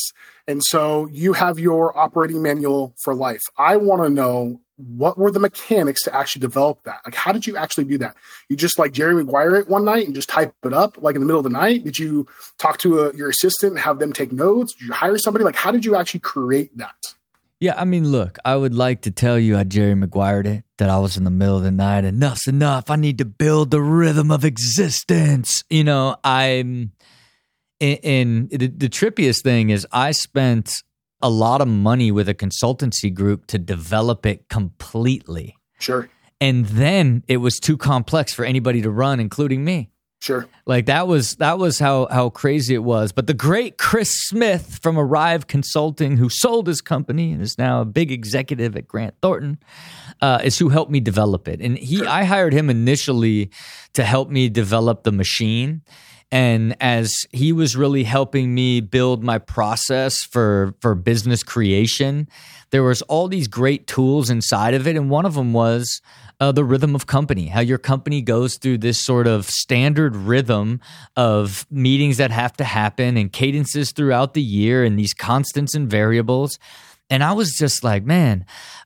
[0.47, 3.41] And so you have your operating manual for life.
[3.57, 7.01] I want to know what were the mechanics to actually develop that?
[7.05, 8.15] Like, how did you actually do that?
[8.47, 11.21] You just like Jerry Maguire it one night and just type it up like in
[11.21, 11.83] the middle of the night?
[11.83, 14.73] Did you talk to a, your assistant and have them take notes?
[14.73, 15.43] Did you hire somebody?
[15.43, 17.13] Like, how did you actually create that?
[17.59, 20.89] Yeah, I mean, look, I would like to tell you I Jerry Maguire it, that
[20.89, 22.05] I was in the middle of the night.
[22.05, 22.89] Enough's enough.
[22.89, 25.61] I need to build the rhythm of existence.
[25.69, 26.93] You know, I'm.
[27.81, 30.71] And the, the trippiest thing is, I spent
[31.21, 35.57] a lot of money with a consultancy group to develop it completely.
[35.79, 36.09] Sure.
[36.41, 39.89] And then it was too complex for anybody to run, including me.
[40.21, 40.47] Sure.
[40.65, 43.13] Like that was that was how how crazy it was.
[43.13, 47.81] But the great Chris Smith from Arrive Consulting, who sold his company and is now
[47.81, 49.59] a big executive at Grant Thornton,
[50.21, 51.61] uh, is who helped me develop it.
[51.61, 52.07] And he, sure.
[52.07, 53.49] I hired him initially
[53.93, 55.83] to help me develop the machine
[56.31, 62.27] and as he was really helping me build my process for for business creation
[62.71, 64.95] there was all these great tools inside of it.
[64.95, 66.01] And one of them was
[66.39, 70.79] uh, the rhythm of company how your company goes through this sort of standard rhythm
[71.17, 75.89] of meetings that have to happen and cadences throughout the year and these constants and
[75.89, 76.57] variables.
[77.09, 78.45] And i was just like man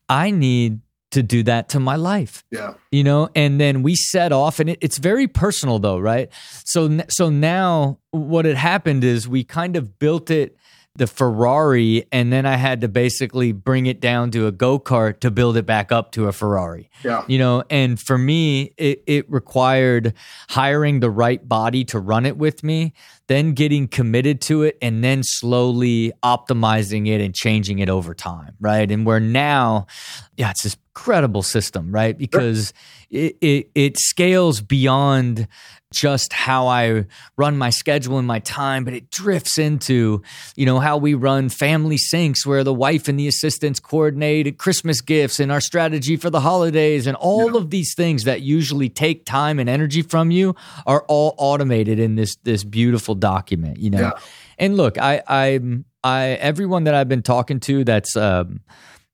[0.09, 0.79] i need
[1.13, 2.43] to do that to my life.
[2.51, 2.73] Yeah.
[2.91, 6.29] You know, and then we set off and it, it's very personal though, right?
[6.65, 10.57] So so now what had happened is we kind of built it
[10.95, 15.31] the Ferrari and then I had to basically bring it down to a go-kart to
[15.31, 16.89] build it back up to a Ferrari.
[17.03, 17.23] Yeah.
[17.27, 20.13] You know, and for me it it required
[20.49, 22.93] hiring the right body to run it with me
[23.27, 28.55] then getting committed to it, and then slowly optimizing it and changing it over time,
[28.59, 28.91] right?
[28.91, 29.87] And where now,
[30.35, 32.17] yeah, it's this incredible system, right?
[32.17, 32.73] Because
[33.09, 35.47] it, it, it scales beyond
[35.93, 37.05] just how I
[37.37, 40.21] run my schedule and my time, but it drifts into,
[40.55, 44.99] you know, how we run family syncs where the wife and the assistants coordinate Christmas
[44.99, 47.57] gifts and our strategy for the holidays and all yeah.
[47.57, 52.15] of these things that usually take time and energy from you are all automated in
[52.15, 53.99] this this beautiful document, you know.
[53.99, 54.11] Yeah.
[54.57, 58.61] And look, I I'm I everyone that I've been talking to that's um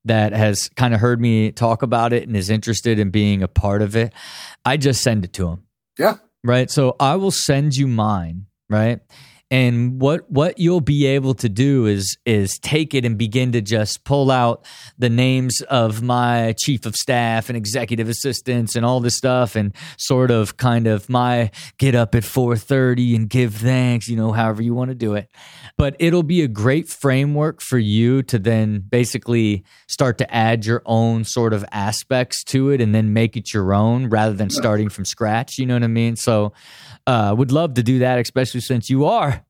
[0.06, 3.48] that has kind of heard me talk about it and is interested in being a
[3.48, 4.13] part of it,
[4.65, 5.63] I just send it to them.
[5.98, 6.69] Yeah right?
[6.69, 8.99] So I will send you mine, right?
[9.51, 13.62] And what what you'll be able to do is is take it and begin to
[13.62, 14.63] just pull out
[14.97, 19.73] the names of my chief of staff and executive assistants and all this stuff and
[19.97, 24.62] sort of kind of my get up at 4:30 and give thanks you know however
[24.62, 25.29] you want to do it.
[25.77, 30.83] But it'll be a great framework for you to then basically start to add your
[30.85, 34.89] own sort of aspects to it and then make it your own rather than starting
[34.89, 36.15] from scratch you know what i mean?
[36.15, 36.53] So
[37.10, 39.43] uh, would love to do that, especially since you are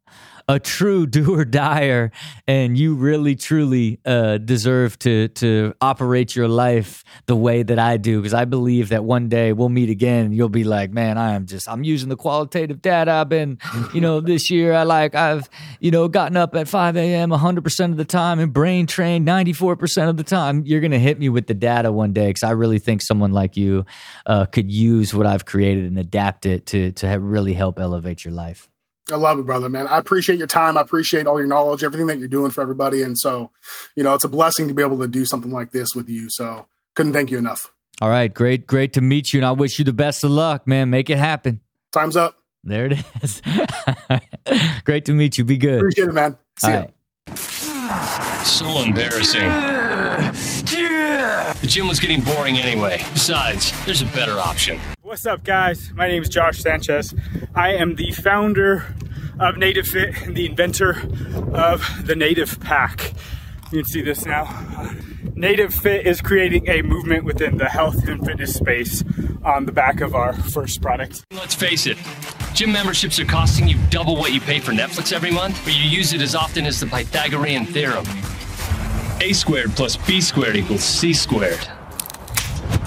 [0.50, 2.12] a true do or dyer,
[2.48, 7.96] and you really truly uh, deserve to to operate your life the way that I
[7.98, 8.20] do.
[8.20, 11.36] Because I believe that one day we'll meet again, and you'll be like, "Man, I
[11.36, 13.60] am just I'm using the qualitative data I've been,
[13.94, 14.74] you know, this year.
[14.74, 15.48] I like I've
[15.80, 17.30] you know gotten up at 5 a.m.
[17.30, 20.64] 100 percent of the time and brain trained 94 percent of the time.
[20.66, 23.56] You're gonna hit me with the data one day because I really think someone like
[23.56, 23.86] you
[24.26, 28.34] uh, could use what I've created and adapt it to to really help elevate your
[28.34, 28.68] life.
[29.12, 29.88] I love it, brother, man.
[29.88, 30.78] I appreciate your time.
[30.78, 33.02] I appreciate all your knowledge, everything that you're doing for everybody.
[33.02, 33.52] And so,
[33.96, 36.30] you know, it's a blessing to be able to do something like this with you.
[36.30, 37.72] So, couldn't thank you enough.
[38.02, 38.34] All right.
[38.34, 38.66] Great.
[38.68, 39.40] Great to meet you.
[39.40, 40.90] And I wish you the best of luck, man.
[40.90, 41.62] Make it happen.
[41.92, 42.38] Time's up.
[42.64, 43.42] There it is.
[44.84, 45.44] great to meet you.
[45.44, 45.80] Be good.
[45.80, 46.38] Appreciate it, man.
[46.58, 46.86] See ya.
[48.44, 49.50] So embarrassing.
[51.62, 53.04] The gym was getting boring anyway.
[53.14, 54.80] Besides, there's a better option.
[55.10, 55.92] What's up, guys?
[55.96, 57.16] My name is Josh Sanchez.
[57.56, 58.86] I am the founder
[59.40, 61.02] of Native Fit and the inventor
[61.52, 63.14] of the Native Pack.
[63.72, 64.94] You can see this now.
[65.34, 69.04] Native Fit is creating a movement within the health and fitness space
[69.44, 71.26] on the back of our first product.
[71.32, 71.98] Let's face it,
[72.54, 75.90] gym memberships are costing you double what you pay for Netflix every month, but you
[75.90, 78.06] use it as often as the Pythagorean theorem.
[79.22, 81.68] A squared plus B squared equals C squared.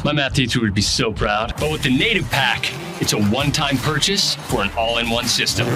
[0.04, 1.54] My math teacher would be so proud.
[1.58, 5.26] But with the Native Pack, it's a one time purchase for an all in one
[5.26, 5.66] system.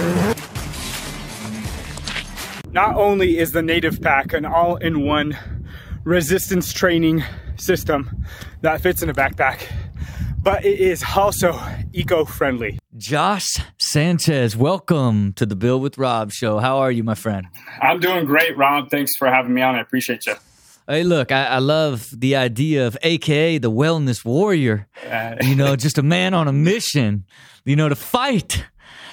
[2.72, 5.38] Not only is the Native Pack an all in one
[6.04, 7.24] resistance training
[7.56, 8.24] system
[8.60, 9.66] that fits in a backpack,
[10.42, 11.58] but it is also
[11.92, 12.78] eco friendly.
[12.96, 16.58] Josh Sanchez, welcome to the Build with Rob show.
[16.58, 17.46] How are you, my friend?
[17.80, 18.90] I'm doing great, Rob.
[18.90, 19.74] Thanks for having me on.
[19.74, 20.34] I appreciate you.
[20.88, 24.86] Hey, look, I, I, love the idea of AKA the wellness warrior.
[25.10, 27.24] Uh, you know, just a man on a mission,
[27.64, 28.64] you know, to fight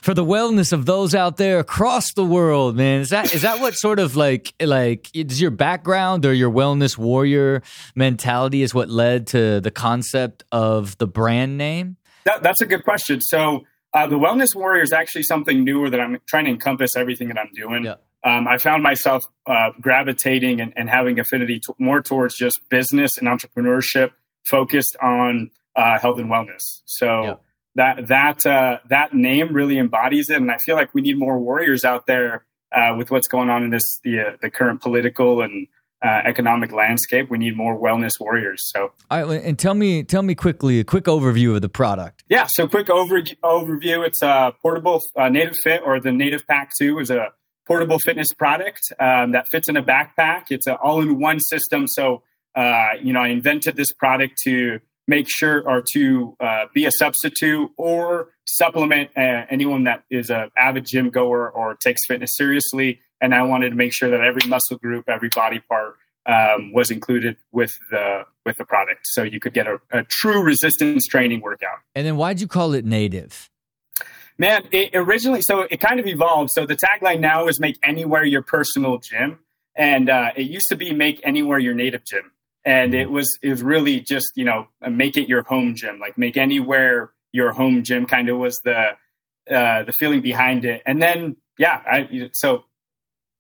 [0.03, 3.01] for the wellness of those out there across the world, man.
[3.01, 6.95] Is that is that what sort of like like is your background or your wellness
[6.95, 7.63] warrior
[7.95, 11.97] mentality is what led to the concept of the brand name?
[12.25, 13.19] That, that's a good question.
[13.19, 13.62] So
[13.95, 17.39] uh, the wellness warrior is actually something newer that I'm trying to encompass everything that
[17.39, 17.86] I'm doing.
[17.86, 22.59] Yeah um, I found myself uh, gravitating and, and, having affinity to, more towards just
[22.69, 24.12] business and entrepreneurship
[24.45, 26.62] focused on uh, health and wellness.
[26.86, 27.39] So
[27.75, 31.39] that that uh, that name really embodies it, and I feel like we need more
[31.39, 35.41] warriors out there uh, with what's going on in this the uh, the current political
[35.41, 35.67] and
[36.03, 37.29] uh, economic landscape.
[37.29, 38.62] We need more wellness warriors.
[38.71, 42.23] So, right, and tell me, tell me quickly a quick overview of the product.
[42.27, 44.05] Yeah, so quick over, overview.
[44.05, 47.29] It's a portable uh, Native Fit or the Native Pack Two is a
[47.67, 50.45] portable fitness product um, that fits in a backpack.
[50.49, 51.88] It's an all-in-one system.
[51.88, 52.23] So,
[52.56, 56.91] uh, you know, I invented this product to make sure or to uh, be a
[56.91, 62.99] substitute or supplement uh, anyone that is an avid gym goer or takes fitness seriously.
[63.21, 65.95] And I wanted to make sure that every muscle group, every body part
[66.26, 70.41] um, was included with the with the product, so you could get a, a true
[70.41, 71.80] resistance training workout.
[71.95, 73.49] And then, why'd you call it native?
[74.38, 76.50] Man, it originally, so it kind of evolved.
[76.54, 79.39] So the tagline now is make anywhere your personal gym.
[79.76, 82.32] And uh, it used to be make anywhere your native gym.
[82.65, 86.17] And it was, it was really just, you know, make it your home gym, like
[86.17, 88.91] make anywhere your home gym kind of was the,
[89.52, 90.82] uh, the feeling behind it.
[90.86, 92.63] And then, yeah, I, so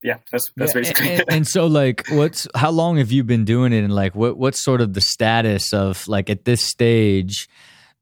[0.03, 1.09] yeah, that's that's basically.
[1.09, 4.37] And, and, so, like, what's how long have you been doing it, and like, what
[4.37, 7.47] what's sort of the status of like at this stage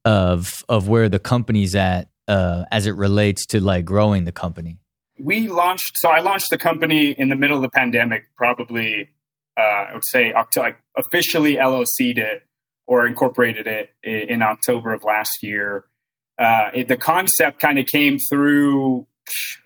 [0.04, 4.78] of of where the company's at uh, as it relates to like growing the company?
[5.22, 5.92] we launched.
[5.96, 9.08] So I launched the company in the middle of the pandemic, probably
[9.56, 12.42] uh, I would say October, officially LLC'd it
[12.86, 15.84] or incorporated it in, in October of last year.
[16.38, 19.06] Uh, it, the concept kind of came through,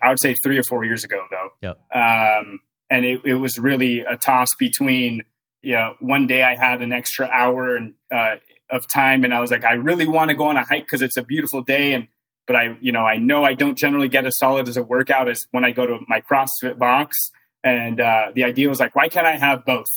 [0.01, 1.49] I would say three or four years ago, though.
[1.61, 1.79] Yep.
[1.95, 5.23] Um, and it, it, was really a toss between,
[5.61, 8.35] you know, one day I had an extra hour and, uh,
[8.69, 11.01] of time and I was like, I really want to go on a hike because
[11.01, 11.93] it's a beautiful day.
[11.93, 12.07] And,
[12.47, 15.29] but I, you know, I know I don't generally get as solid as a workout
[15.29, 17.15] as when I go to my CrossFit box.
[17.63, 19.87] And uh, the idea was like, why can't I have both?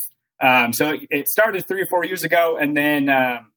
[0.41, 3.51] Um, so it started three or four years ago, and then um,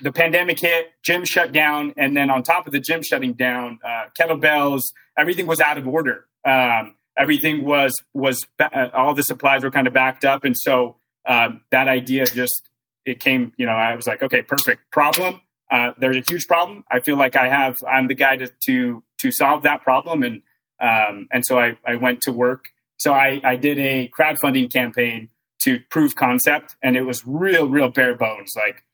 [0.00, 3.78] the pandemic hit, gym shut down, and then on top of the gym shutting down,
[3.84, 4.82] uh, kettlebells,
[5.16, 6.26] everything was out of order.
[6.44, 10.96] Um, everything was was uh, all the supplies were kind of backed up, and so
[11.26, 12.62] um, that idea just
[13.04, 13.52] it came.
[13.58, 15.42] You know, I was like, okay, perfect problem.
[15.72, 16.84] Uh, there's a huge problem.
[16.90, 20.42] I feel like I have I'm the guy to to to solve that problem, and
[20.78, 22.66] um, and so I I went to work.
[22.98, 25.30] So I I did a crowdfunding campaign
[25.62, 28.84] to prove concept, and it was real, real bare bones, like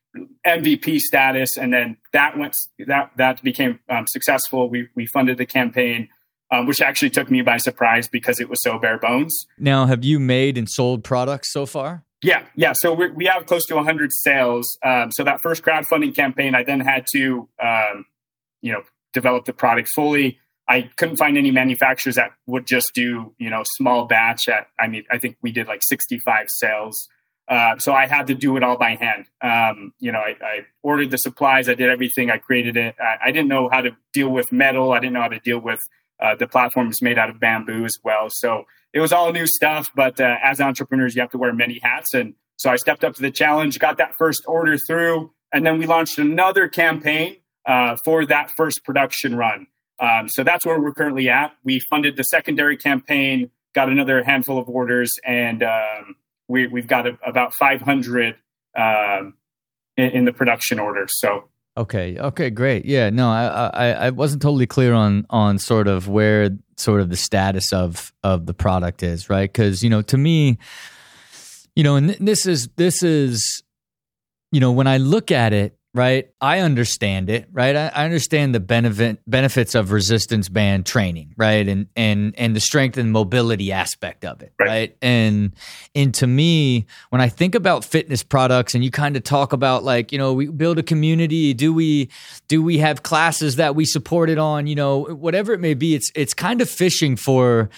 [0.47, 1.57] MVP status.
[1.57, 2.55] And then that went
[2.87, 4.69] that that became um, successful.
[4.69, 6.07] We we funded the campaign.
[6.51, 9.45] Um, which actually took me by surprise because it was so bare bones.
[9.59, 12.05] Now, have you made and sold products so far?
[12.21, 12.73] Yeah, yeah.
[12.75, 14.77] So we we have close to 100 sales.
[14.83, 18.05] Um, so that first crowdfunding campaign, I then had to, um,
[18.61, 18.81] you know,
[19.13, 20.39] develop the product fully.
[20.67, 24.87] I couldn't find any manufacturers that would just do, you know, small batch at, I
[24.87, 27.07] mean, I think we did like 65 sales.
[27.47, 29.25] Uh, so I had to do it all by hand.
[29.41, 32.95] Um, you know, I, I, ordered the supplies, I did everything, I created it.
[33.01, 35.57] I, I, didn't know how to deal with metal, I didn't know how to deal
[35.57, 35.79] with
[36.21, 36.47] uh, the
[36.89, 38.27] is made out of bamboo as well.
[38.29, 39.87] So it was all new stuff.
[39.95, 42.13] But uh, as entrepreneurs, you have to wear many hats.
[42.13, 45.77] And so I stepped up to the challenge, got that first order through, and then
[45.77, 49.67] we launched another campaign uh, for that first production run.
[49.99, 51.53] Um, so that's where we're currently at.
[51.63, 56.15] We funded the secondary campaign, got another handful of orders, and um,
[56.47, 58.35] we, have got a, about 500
[58.77, 59.33] um,
[59.97, 61.05] in, in, the production order.
[61.09, 61.45] So.
[61.79, 62.19] Okay.
[62.19, 62.49] Okay.
[62.49, 62.83] Great.
[62.83, 63.09] Yeah.
[63.09, 67.15] No, I, I I wasn't totally clear on on sort of where sort of the
[67.15, 69.51] status of of the product is, right?
[69.51, 70.57] Because you know, to me,
[71.77, 73.63] you know, and this is this is,
[74.51, 76.29] you know, when I look at it, right?
[76.39, 77.75] I understand it, right?
[77.75, 81.67] I, I, understand the benefit benefits of resistance band training, right?
[81.67, 84.67] And and and the strength and mobility aspect of it, right?
[84.67, 84.97] right?
[85.01, 85.53] And
[85.95, 89.83] and to me, when I think about fitness products and you kind of talk about
[89.83, 92.09] like, you know, we build a community, do we
[92.47, 95.95] do we have classes that we support it on, you know, whatever it may be,
[95.95, 97.69] it's it's kind of fishing for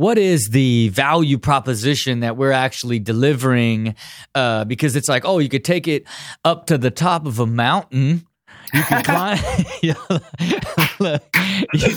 [0.00, 3.94] what is the value proposition that we're actually delivering?
[4.34, 6.04] Uh, because it's like, oh, you could take it
[6.42, 8.26] up to the top of a mountain.
[8.72, 9.38] You could climb.
[9.82, 9.94] you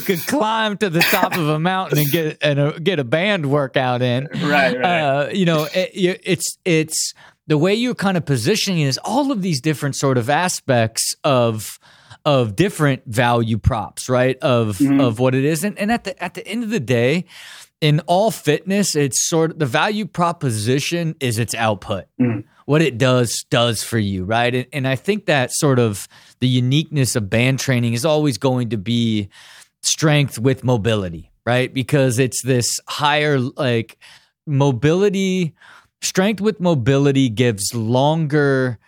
[0.02, 3.50] could climb to the top of a mountain and get and uh, get a band
[3.50, 4.28] workout in.
[4.34, 4.82] Right, right.
[4.82, 7.14] Uh, you know, it, it's it's
[7.46, 11.78] the way you're kind of positioning is all of these different sort of aspects of
[12.26, 14.36] of different value props, right?
[14.38, 15.00] Of mm-hmm.
[15.00, 17.24] of what it is, and, and at the at the end of the day,
[17.84, 22.06] in all fitness, it's sort of the value proposition is its output.
[22.18, 22.44] Mm.
[22.64, 24.54] What it does does for you, right?
[24.54, 26.08] And, and I think that sort of
[26.40, 29.28] the uniqueness of band training is always going to be
[29.82, 31.74] strength with mobility, right?
[31.74, 33.98] Because it's this higher like
[34.46, 35.52] mobility,
[36.00, 38.78] strength with mobility gives longer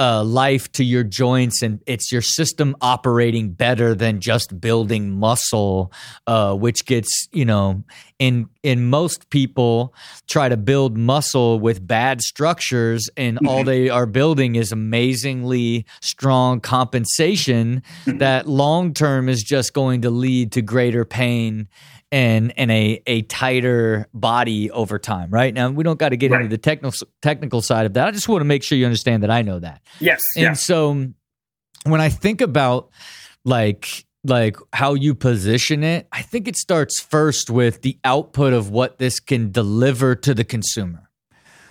[0.00, 5.92] uh, life to your joints and it's your system operating better than just building muscle,
[6.26, 7.84] uh, which gets, you know,
[8.18, 9.94] in in most people
[10.26, 13.46] try to build muscle with bad structures and mm-hmm.
[13.46, 18.18] all they are building is amazingly strong compensation mm-hmm.
[18.18, 21.68] that long term is just going to lead to greater pain
[22.12, 25.52] and and a a tighter body over time, right?
[25.54, 26.42] Now we don't got to get right.
[26.42, 28.08] into the technical technical side of that.
[28.08, 29.82] I just want to make sure you understand that I know that.
[30.00, 30.20] Yes.
[30.36, 30.52] And yeah.
[30.54, 31.06] so
[31.84, 32.90] when I think about
[33.44, 38.70] like like how you position it, I think it starts first with the output of
[38.70, 41.08] what this can deliver to the consumer.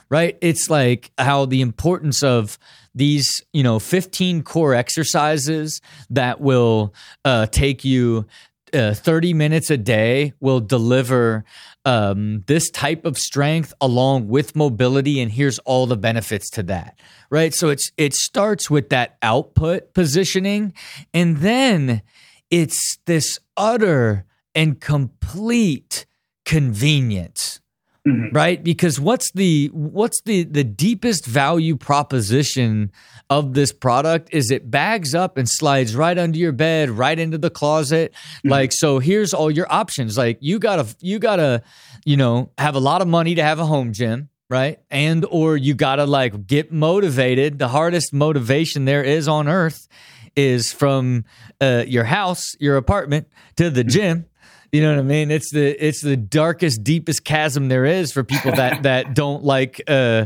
[0.10, 0.38] Right?
[0.42, 2.58] It's like how the importance of
[2.96, 8.26] these, you know, 15 core exercises that will uh, take you
[8.74, 11.44] uh, 30 minutes a day will deliver
[11.86, 16.98] um, this type of strength along with mobility and here's all the benefits to that
[17.30, 17.54] right?
[17.54, 20.74] So it's it starts with that output positioning
[21.14, 22.02] and then
[22.50, 26.06] it's this utter and complete
[26.46, 27.62] convenience
[28.08, 28.36] Mm-hmm.
[28.36, 28.64] Right?
[28.64, 32.91] Because what's the what's the the deepest value proposition
[33.30, 37.38] of this product is it bags up and slides right under your bed, right into
[37.38, 38.14] the closet.
[38.14, 38.50] Mm-hmm.
[38.50, 40.18] Like so here's all your options.
[40.18, 41.62] Like you got to you got to,
[42.06, 45.56] you know, have a lot of money to have a home gym right and or
[45.56, 49.88] you gotta like get motivated the hardest motivation there is on earth
[50.36, 51.24] is from
[51.62, 54.26] uh, your house your apartment to the gym
[54.72, 55.32] you know what I mean?
[55.32, 59.82] It's the it's the darkest, deepest chasm there is for people that that don't like
[59.88, 60.26] uh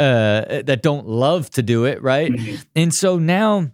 [0.00, 2.30] uh that don't love to do it, right?
[2.30, 2.56] Mm-hmm.
[2.74, 3.70] And so now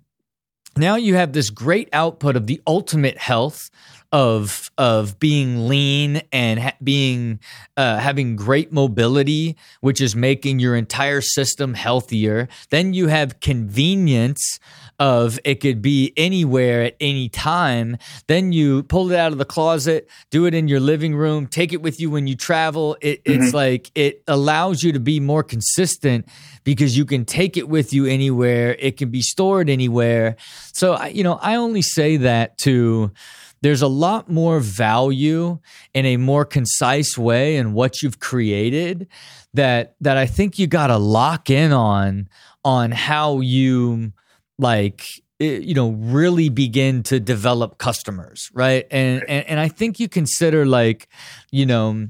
[0.76, 3.70] now you have this great output of the ultimate health
[4.10, 7.40] of of being lean and ha- being
[7.76, 12.48] uh, having great mobility, which is making your entire system healthier.
[12.70, 14.58] Then you have convenience
[14.98, 17.96] of it could be anywhere at any time.
[18.26, 21.72] Then you pull it out of the closet, do it in your living room, take
[21.72, 22.96] it with you when you travel.
[23.00, 23.42] It, mm-hmm.
[23.42, 26.28] It's like it allows you to be more consistent
[26.64, 28.76] because you can take it with you anywhere.
[28.78, 30.36] It can be stored anywhere.
[30.72, 33.12] So, I, you know, I only say that to
[33.60, 35.58] there's a lot more value
[35.94, 39.08] in a more concise way in what you've created
[39.54, 42.28] that that I think you got to lock in on
[42.64, 44.12] on how you
[44.58, 45.04] like
[45.38, 50.66] you know really begin to develop customers right and, and and i think you consider
[50.66, 51.08] like
[51.50, 52.08] you know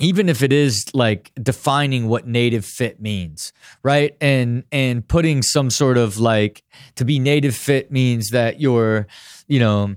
[0.00, 3.52] even if it is like defining what native fit means
[3.82, 6.62] right and and putting some sort of like
[6.94, 9.06] to be native fit means that you're
[9.46, 9.94] you know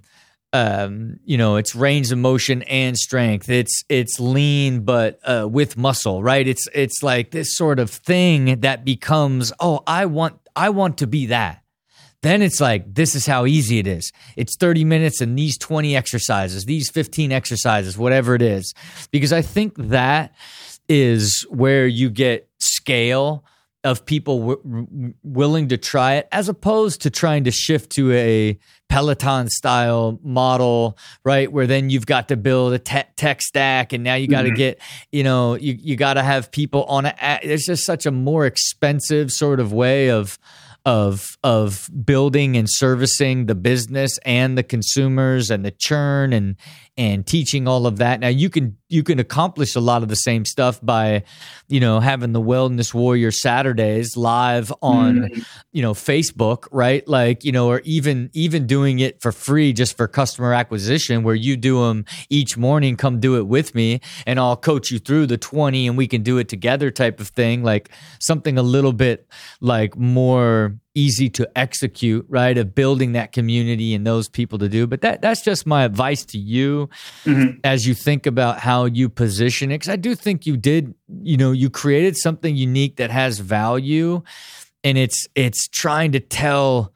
[0.53, 3.49] um, you know, it's range of motion and strength.
[3.49, 6.45] It's it's lean but uh, with muscle, right?
[6.45, 11.07] It's it's like this sort of thing that becomes, oh, I want I want to
[11.07, 11.60] be that.
[12.21, 14.11] Then it's like this is how easy it is.
[14.35, 18.73] It's 30 minutes and these 20 exercises, these 15 exercises, whatever it is.
[19.11, 20.33] Because I think that
[20.87, 23.43] is where you get scale
[23.83, 28.59] of people w- willing to try it as opposed to trying to shift to a
[28.89, 31.51] Peloton style model, right?
[31.51, 34.49] Where then you've got to build a te- tech stack and now you got to
[34.49, 34.57] mm-hmm.
[34.57, 37.15] get, you know, you, you got to have people on it.
[37.19, 40.37] It's just such a more expensive sort of way of,
[40.85, 46.55] of of building and servicing the business and the consumers and the churn and
[46.97, 48.19] and teaching all of that.
[48.19, 51.23] Now you can you can accomplish a lot of the same stuff by,
[51.69, 55.45] you know, having the Wellness Warrior Saturdays live on, mm.
[55.71, 57.07] you know, Facebook, right?
[57.07, 61.35] Like, you know, or even even doing it for free just for customer acquisition where
[61.35, 65.27] you do them each morning, come do it with me and I'll coach you through
[65.27, 67.89] the 20 and we can do it together type of thing, like
[68.19, 69.27] something a little bit
[69.61, 72.57] like more easy to execute, right?
[72.57, 74.87] Of building that community and those people to do.
[74.87, 76.89] But that that's just my advice to you
[77.23, 77.59] mm-hmm.
[77.63, 79.75] as you think about how you position it.
[79.75, 84.21] Because I do think you did, you know, you created something unique that has value,
[84.83, 86.93] and it's it's trying to tell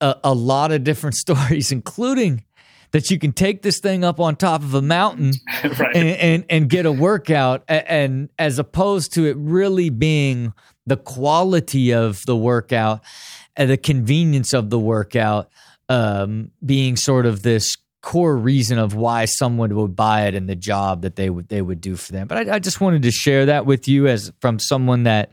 [0.00, 2.44] a, a lot of different stories, including
[2.92, 5.32] that you can take this thing up on top of a mountain
[5.64, 5.94] right.
[5.94, 10.52] and, and, and get a workout and, and as opposed to it really being
[10.86, 13.02] the quality of the workout
[13.56, 15.50] the convenience of the workout
[15.88, 20.54] um, being sort of this core reason of why someone would buy it and the
[20.54, 22.28] job that they would they would do for them.
[22.28, 25.32] But I, I just wanted to share that with you as from someone that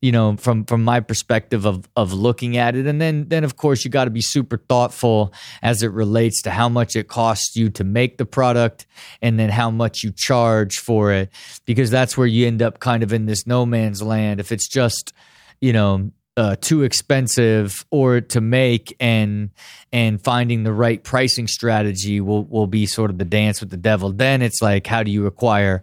[0.00, 3.56] you know from from my perspective of of looking at it and then then of
[3.56, 7.56] course you got to be super thoughtful as it relates to how much it costs
[7.56, 8.86] you to make the product
[9.22, 11.30] and then how much you charge for it
[11.64, 14.68] because that's where you end up kind of in this no man's land if it's
[14.68, 15.14] just
[15.60, 19.50] you know uh, too expensive or to make and
[19.92, 23.76] and finding the right pricing strategy will will be sort of the dance with the
[23.76, 24.12] devil.
[24.12, 25.82] Then it's like how do you acquire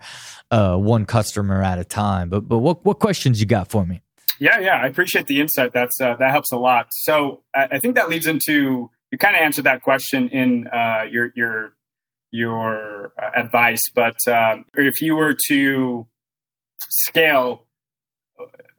[0.50, 2.30] uh, one customer at a time?
[2.30, 4.02] But but what what questions you got for me?
[4.40, 5.72] Yeah yeah i appreciate the insight.
[5.74, 6.88] That's uh, that helps a lot.
[6.92, 11.04] So I, I, think that leads into you kind of answered that question in uh,
[11.10, 11.74] your your
[12.32, 16.08] your uh, advice but um, if you were to
[16.90, 17.66] scale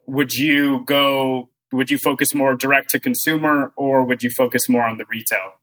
[0.06, 4.84] would you go would you focus more direct to consumer or would you focus more
[4.84, 5.54] on the retail?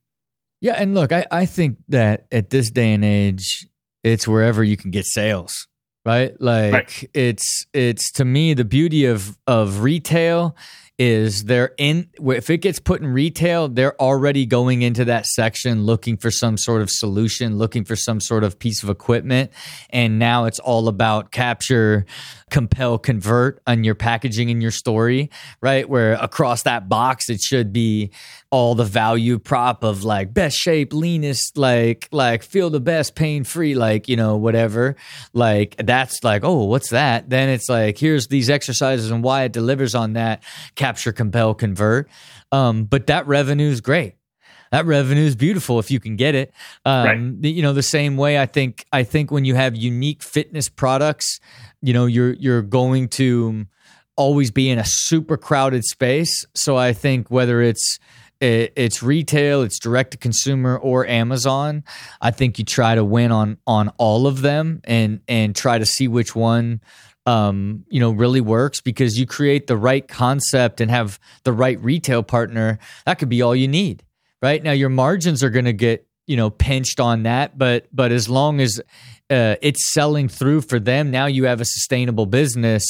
[0.61, 3.67] Yeah, and look, I, I think that at this day and age,
[4.03, 5.67] it's wherever you can get sales,
[6.05, 6.39] right?
[6.41, 7.09] Like right.
[7.13, 10.55] it's it's to me the beauty of of retail
[10.99, 15.85] is they're in if it gets put in retail they're already going into that section
[15.85, 19.49] looking for some sort of solution looking for some sort of piece of equipment
[19.91, 22.05] and now it's all about capture
[22.49, 25.29] compel convert on your packaging and your story
[25.61, 28.11] right where across that box it should be
[28.51, 33.43] all the value prop of like best shape, leanest, like like feel the best, pain
[33.43, 34.95] free, like you know whatever.
[35.33, 37.29] Like that's like oh what's that?
[37.29, 40.43] Then it's like here's these exercises and why it delivers on that.
[40.75, 42.09] Capture, compel, convert.
[42.51, 44.15] Um, but that revenue is great
[44.71, 46.53] that revenue is beautiful if you can get it.
[46.85, 47.51] Um, right.
[47.51, 51.39] You know, the same way I think I think when you have unique fitness products,
[51.81, 53.65] you know, you're you're going to
[54.15, 56.45] always be in a super crowded space.
[56.55, 57.99] So I think whether it's
[58.41, 61.83] it's retail, it's direct to consumer or Amazon.
[62.21, 65.85] I think you try to win on on all of them and and try to
[65.85, 66.81] see which one
[67.25, 71.81] um, you know really works because you create the right concept and have the right
[71.83, 72.79] retail partner.
[73.05, 74.03] That could be all you need
[74.41, 74.63] right?
[74.63, 78.29] Now your margins are going to get you know pinched on that, but but as
[78.29, 78.79] long as
[79.31, 82.85] uh, it's selling through for them, now you have a sustainable business.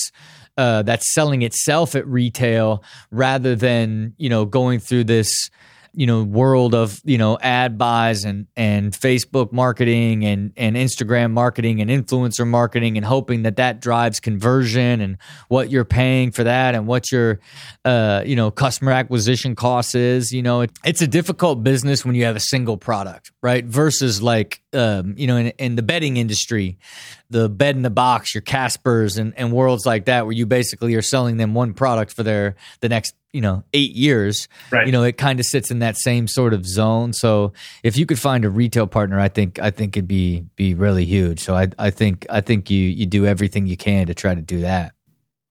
[0.58, 5.50] Uh, that's selling itself at retail rather than you know going through this
[5.94, 11.32] you know world of you know ad buys and and Facebook marketing and and Instagram
[11.32, 15.18] marketing and influencer marketing and hoping that that drives conversion and
[15.48, 17.40] what you're paying for that and what your
[17.86, 22.16] uh you know customer acquisition cost is you know it, it's a difficult business when
[22.16, 23.66] you have a single product right?
[23.66, 26.78] Versus like um you know in, in the bedding industry
[27.30, 30.96] the bed in the box, your Caspers and, and worlds like that, where you basically
[30.96, 34.48] are selling them one product for their the next you know eight years.
[34.72, 34.86] Right.
[34.86, 37.14] You know, it kind of sits in that same sort of zone.
[37.14, 37.54] So
[37.84, 41.06] if you could find a retail partner, I think I think it'd be be really
[41.06, 41.40] huge.
[41.40, 44.42] So I I think I think you you do everything you can to try to
[44.42, 44.94] do that.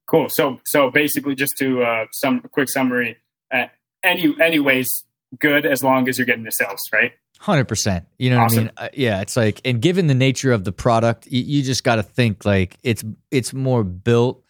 [0.07, 0.27] Cool.
[0.31, 3.17] So so basically, just to uh, some quick summary.
[3.51, 3.67] Uh,
[4.03, 5.05] any anyways,
[5.39, 7.13] good as long as you're getting the sales, right?
[7.41, 8.07] Hundred percent.
[8.19, 8.65] You know awesome.
[8.65, 8.89] what I mean?
[8.89, 11.97] Uh, yeah, it's like, and given the nature of the product, you, you just got
[11.97, 14.43] to think like it's it's more built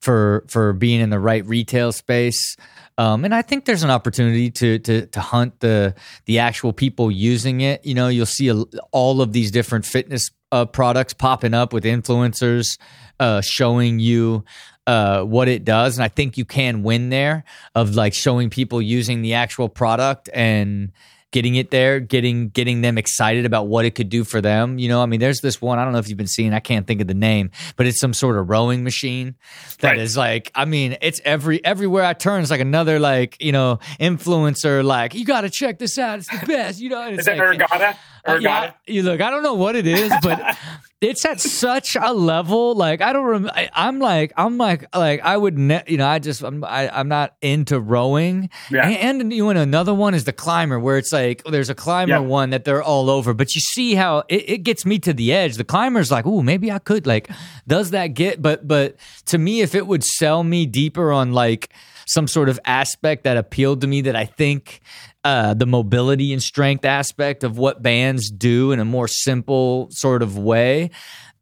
[0.00, 2.56] for for being in the right retail space.
[2.98, 5.94] Um, and I think there's an opportunity to to to hunt the
[6.24, 7.84] the actual people using it.
[7.84, 8.54] You know, you'll see a,
[8.92, 12.78] all of these different fitness uh, products popping up with influencers
[13.20, 14.44] uh, showing you
[14.86, 17.44] uh, what it does, and I think you can win there
[17.74, 20.92] of like showing people using the actual product and
[21.36, 24.78] getting it there, getting getting them excited about what it could do for them.
[24.78, 26.54] You know, I mean, there's this one I don't know if you've been seeing.
[26.54, 29.34] I can't think of the name, but it's some sort of rowing machine
[29.80, 29.98] that right.
[29.98, 30.50] is like.
[30.54, 34.82] I mean, it's every everywhere I turn, it's like another like you know influencer.
[34.82, 36.20] Like you got to check this out.
[36.20, 36.80] It's the best.
[36.80, 37.96] You know, is it like, Ergatta?
[38.40, 39.20] Yeah, you look.
[39.20, 40.56] I don't know what it is, but
[41.00, 42.74] it's at such a level.
[42.74, 43.24] Like I don't.
[43.24, 45.58] Rem- I, am like I'm like like I would.
[45.58, 48.50] Ne- you know, I just I'm I, am i am not into rowing.
[48.70, 48.88] Yeah.
[48.88, 52.14] And, and you know, another one is the climber, where it's like there's a climber
[52.14, 52.18] yeah.
[52.18, 55.32] one that they're all over, but you see how it, it gets me to the
[55.32, 55.56] edge.
[55.56, 57.06] The climber's like, oh, maybe I could.
[57.06, 57.30] Like,
[57.66, 58.42] does that get?
[58.42, 58.96] But but
[59.26, 61.72] to me, if it would sell me deeper on like
[62.06, 64.80] some sort of aspect that appealed to me that I think
[65.24, 70.22] uh, the mobility and strength aspect of what bands do in a more simple sort
[70.22, 70.90] of way,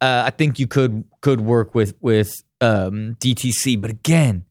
[0.01, 3.79] uh, I think you could could work with with um, DTC.
[3.79, 4.45] But again,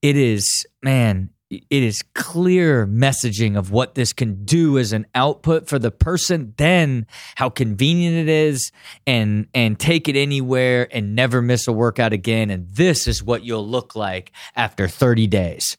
[0.00, 0.48] it is
[0.82, 5.90] man, it is clear messaging of what this can do as an output for the
[5.90, 6.54] person.
[6.56, 8.72] Then how convenient it is,
[9.06, 12.50] and and take it anywhere and never miss a workout again.
[12.50, 15.76] And this is what you'll look like after thirty days.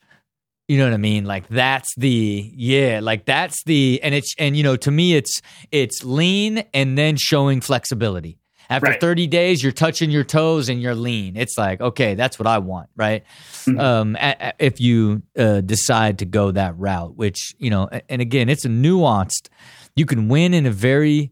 [0.68, 1.26] You know what I mean?
[1.26, 5.42] Like that's the yeah, like that's the and it's and you know to me it's
[5.72, 8.38] it's lean and then showing flexibility.
[8.70, 9.02] After right.
[9.02, 11.36] 30 days, you're touching your toes and you're lean.
[11.36, 13.24] It's like, okay, that's what I want, right?
[13.66, 13.80] Mm-hmm.
[13.80, 18.22] Um, a, a, if you uh, decide to go that route, which, you know, and
[18.22, 19.50] again, it's a nuanced,
[19.96, 21.32] you can win in a very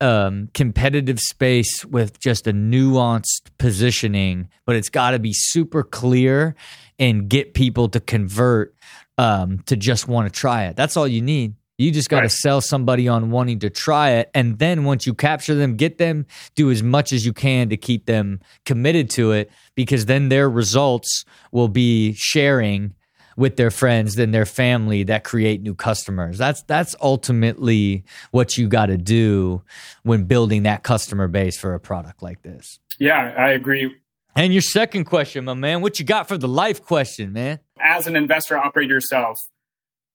[0.00, 6.54] um, competitive space with just a nuanced positioning, but it's got to be super clear
[6.98, 8.74] and get people to convert
[9.18, 10.76] um, to just want to try it.
[10.76, 11.54] That's all you need.
[11.78, 12.30] You just got to right.
[12.30, 14.30] sell somebody on wanting to try it.
[14.34, 17.76] And then once you capture them, get them, do as much as you can to
[17.76, 22.94] keep them committed to it because then their results will be sharing
[23.36, 26.38] with their friends than their family that create new customers.
[26.38, 29.62] That's that's ultimately what you got to do
[30.02, 32.78] when building that customer base for a product like this.
[32.98, 33.94] Yeah, I agree.
[34.34, 37.58] And your second question, my man, what you got for the life question, man?
[37.80, 39.38] As an investor operator yourself,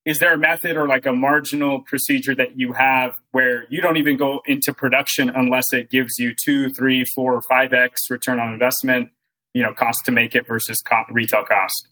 [0.06, 3.98] is there a method or like a marginal procedure that you have where you don't
[3.98, 8.40] even go into production unless it gives you two, three, four, or five x return
[8.40, 9.10] on investment,
[9.54, 10.82] you know, cost to make it versus
[11.12, 11.88] retail cost?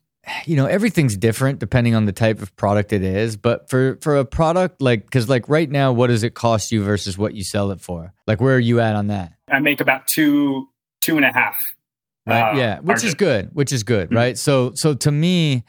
[0.45, 4.18] you know everything's different depending on the type of product it is but for for
[4.18, 7.43] a product like because like right now what does it cost you versus what you
[7.43, 10.68] sell it for like where are you at on that i make about two
[11.01, 11.55] two and a half
[12.28, 14.18] right uh, yeah which is good which is good mm-hmm.
[14.18, 15.64] right so so to me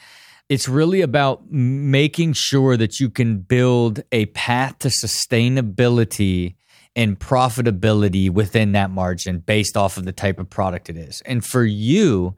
[0.51, 6.57] it's really about making sure that you can build a path to sustainability
[6.96, 11.22] and profitability within that margin based off of the type of product it is.
[11.24, 12.34] And for you,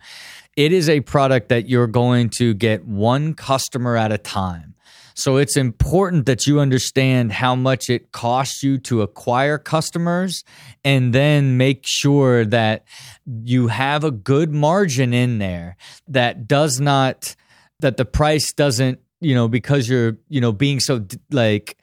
[0.56, 4.74] it is a product that you're going to get one customer at a time.
[5.14, 10.44] So it's important that you understand how much it costs you to acquire customers
[10.84, 12.84] and then make sure that
[13.26, 15.76] you have a good margin in there
[16.08, 17.36] that does not
[17.82, 21.76] that the price doesn't, you know, because you're, you know, being so like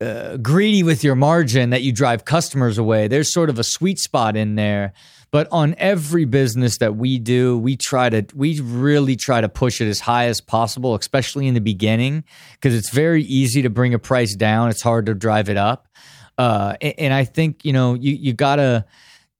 [0.00, 3.08] uh, greedy with your margin that you drive customers away.
[3.08, 4.92] There's sort of a sweet spot in there.
[5.30, 9.80] But on every business that we do, we try to we really try to push
[9.80, 13.94] it as high as possible, especially in the beginning, because it's very easy to bring
[13.94, 14.68] a price down.
[14.68, 15.88] It's hard to drive it up.
[16.36, 18.84] Uh, and, and I think you know you you gotta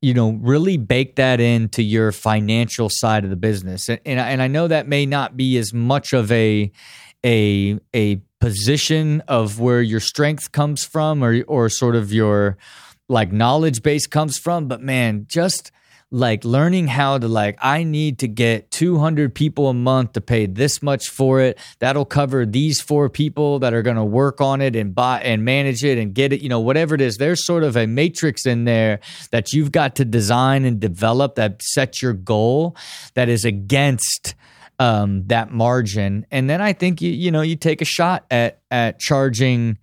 [0.03, 3.89] you know really bake that into your financial side of the business.
[3.89, 6.71] And and I, and I know that may not be as much of a
[7.25, 12.59] a a position of where your strength comes from or or sort of your
[13.09, 15.71] like knowledge base comes from but man just
[16.13, 20.45] like learning how to like I need to get 200 people a month to pay
[20.45, 21.59] this much for it.
[21.79, 25.43] That'll cover these four people that are going to work on it and buy and
[25.45, 27.17] manage it and get it, you know, whatever it is.
[27.17, 29.01] There's sort of a matrix in there
[29.31, 32.77] that you've got to design and develop that sets your goal
[33.15, 34.35] that is against
[34.79, 36.27] um, that margin.
[36.31, 39.79] And then I think you you know, you take a shot at at charging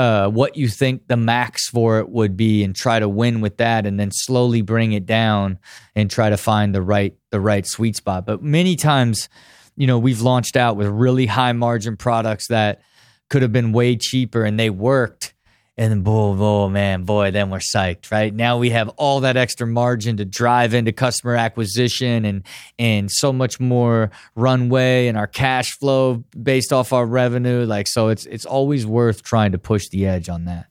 [0.00, 3.58] uh, what you think the max for it would be and try to win with
[3.58, 5.58] that and then slowly bring it down
[5.94, 8.24] and try to find the right the right sweet spot.
[8.24, 9.28] But many times
[9.76, 12.80] you know we've launched out with really high margin products that
[13.28, 15.34] could have been way cheaper and they worked
[15.80, 18.34] and then boom, oh man, boy, then we're psyched, right?
[18.34, 22.42] Now we have all that extra margin to drive into customer acquisition and
[22.78, 27.64] and so much more runway and our cash flow based off our revenue.
[27.64, 30.66] Like so it's it's always worth trying to push the edge on that.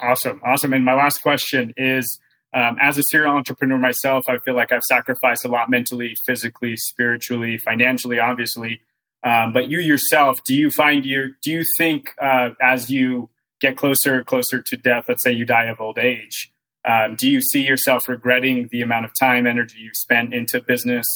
[0.00, 0.40] Awesome.
[0.44, 0.72] Awesome.
[0.72, 2.20] And my last question is
[2.54, 6.76] um, as a serial entrepreneur myself, I feel like I've sacrificed a lot mentally, physically,
[6.76, 8.80] spiritually, financially, obviously.
[9.24, 13.28] Um, but you yourself, do you find your, do you think uh, as you
[13.60, 16.52] get closer closer to death, let's say you die of old age,
[16.84, 21.06] um, do you see yourself regretting the amount of time, energy you've spent into business,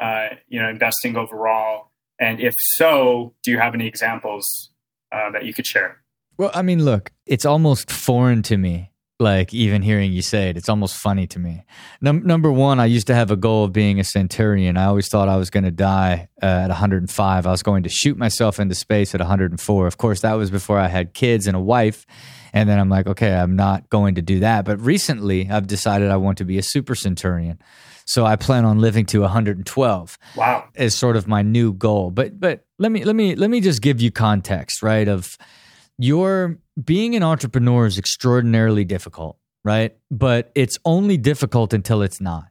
[0.00, 1.92] uh, you know, investing overall?
[2.18, 4.70] And if so, do you have any examples
[5.12, 6.02] uh, that you could share?
[6.38, 8.91] Well, I mean, look, it's almost foreign to me
[9.22, 11.64] like even hearing you say it it's almost funny to me.
[12.00, 14.76] Num- number one i used to have a goal of being a centurion.
[14.76, 17.88] I always thought i was going to die uh, at 105 i was going to
[17.88, 21.56] shoot myself into space at 104 of course that was before i had kids and
[21.56, 22.04] a wife.
[22.52, 24.64] And then i'm like okay i'm not going to do that.
[24.64, 27.58] But recently i've decided i want to be a super centurion.
[28.04, 30.64] So i plan on living to 112 wow.
[30.74, 32.10] as sort of my new goal.
[32.10, 35.38] But but let me let me let me just give you context right of
[35.98, 39.96] your being an entrepreneur is extraordinarily difficult, right?
[40.10, 42.44] But it's only difficult until it's not.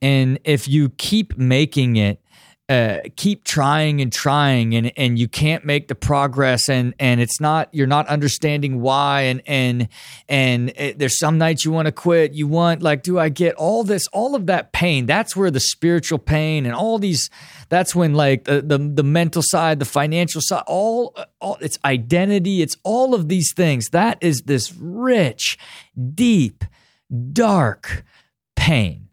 [0.00, 2.22] And if you keep making it
[2.68, 7.38] uh, keep trying and trying and and you can't make the progress and and it's
[7.40, 9.88] not you're not understanding why and and
[10.28, 13.56] and it, there's some nights you want to quit you want like do I get
[13.56, 17.28] all this all of that pain that's where the spiritual pain and all these
[17.72, 22.60] that's when like the the, the mental side the financial side all all it's identity
[22.60, 23.88] it's all of these things.
[23.88, 25.56] That is this rich
[26.14, 26.64] deep
[27.32, 28.04] dark
[28.56, 29.08] pain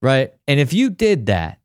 [0.00, 0.32] right?
[0.46, 1.58] And if you did that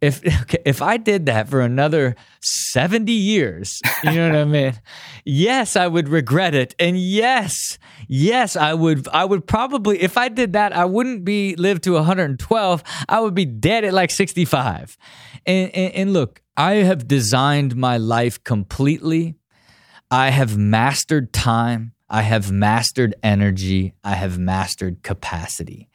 [0.00, 0.20] if
[0.64, 4.72] if I did that for another 70 years, you know what I mean?
[5.24, 6.74] Yes, I would regret it.
[6.78, 7.78] And yes,
[8.08, 11.92] yes, I would I would probably if I did that, I wouldn't be live to
[11.92, 12.82] 112.
[13.08, 14.96] I would be dead at like 65.
[15.44, 19.34] And, and, and look, I have designed my life completely.
[20.10, 21.92] I have mastered time.
[22.08, 23.92] I have mastered energy.
[24.02, 25.87] I have mastered capacity.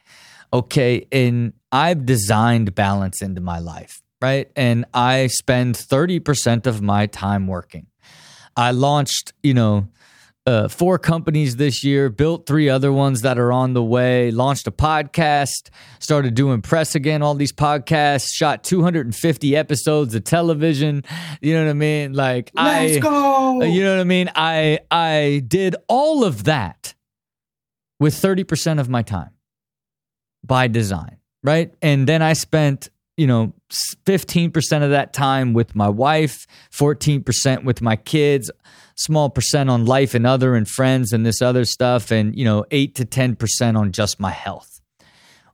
[0.54, 1.08] Okay.
[1.10, 4.48] And I've designed balance into my life, right?
[4.54, 7.88] And I spend 30% of my time working.
[8.56, 9.88] I launched, you know,
[10.46, 14.68] uh, four companies this year, built three other ones that are on the way, launched
[14.68, 21.02] a podcast, started doing press again, all these podcasts, shot 250 episodes of television.
[21.40, 22.12] You know what I mean?
[22.12, 23.62] Like, Let's I, go.
[23.62, 24.30] You know what I mean?
[24.36, 26.94] I, I did all of that
[27.98, 29.33] with 30% of my time
[30.46, 31.72] by design, right?
[31.82, 33.52] And then I spent, you know,
[34.06, 38.50] 15% of that time with my wife, 14% with my kids,
[38.96, 42.64] small percent on life and other and friends and this other stuff, and, you know,
[42.70, 44.80] 8 to 10% on just my health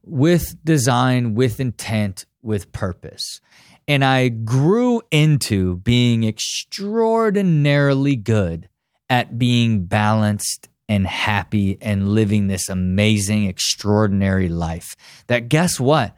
[0.02, 3.40] with design, with intent, with purpose.
[3.86, 8.68] And I grew into being extraordinarily good
[9.08, 14.96] at being balanced and happy and living this amazing, extraordinary life.
[15.28, 16.16] That guess what?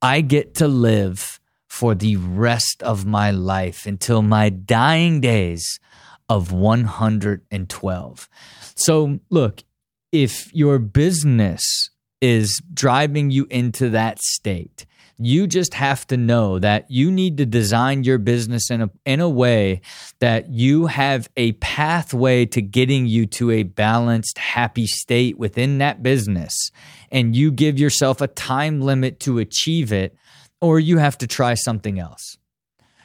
[0.00, 5.80] I get to live for the rest of my life until my dying days
[6.28, 8.28] of 112.
[8.76, 9.64] So, look,
[10.12, 14.86] if your business is driving you into that state,
[15.26, 19.20] you just have to know that you need to design your business in a in
[19.20, 19.80] a way
[20.20, 26.02] that you have a pathway to getting you to a balanced, happy state within that
[26.02, 26.70] business
[27.10, 30.16] and you give yourself a time limit to achieve it
[30.60, 32.38] or you have to try something else.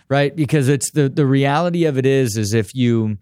[0.10, 0.34] Right?
[0.34, 3.18] Because it's the the reality of it is is if you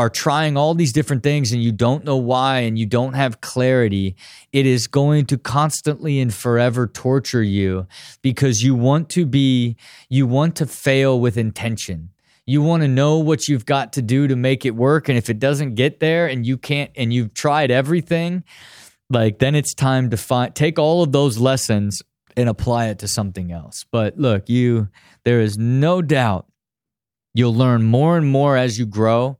[0.00, 3.42] are trying all these different things and you don't know why and you don't have
[3.42, 4.16] clarity,
[4.50, 7.86] it is going to constantly and forever torture you
[8.22, 9.76] because you want to be,
[10.08, 12.08] you want to fail with intention.
[12.46, 15.10] You want to know what you've got to do to make it work.
[15.10, 18.42] And if it doesn't get there and you can't, and you've tried everything,
[19.10, 22.00] like then it's time to find, take all of those lessons
[22.38, 23.84] and apply it to something else.
[23.92, 24.88] But look, you,
[25.26, 26.46] there is no doubt
[27.34, 29.36] you'll learn more and more as you grow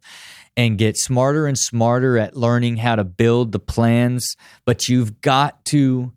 [0.56, 5.64] and get smarter and smarter at learning how to build the plans, but you've got
[5.66, 6.12] to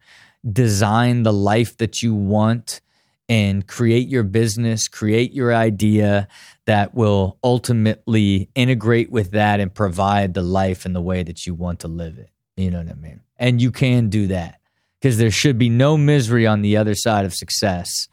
[0.49, 2.81] design the life that you want
[3.29, 6.27] and create your business, create your idea
[6.65, 11.53] that will ultimately integrate with that and provide the life and the way that you
[11.53, 12.29] want to live it.
[12.57, 13.21] You know what I mean?
[13.37, 14.59] And you can do that
[14.99, 18.07] because there should be no misery on the other side of success.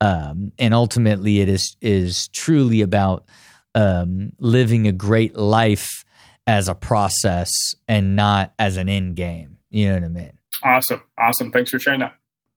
[0.00, 3.24] Um, and ultimately, it is is truly about
[3.74, 6.04] um, living a great life
[6.46, 7.50] as a process
[7.88, 9.58] and not as an end game.
[9.70, 10.32] You know what I mean?
[10.62, 11.02] Awesome.
[11.18, 11.50] Awesome.
[11.52, 12.14] Thanks for sharing that.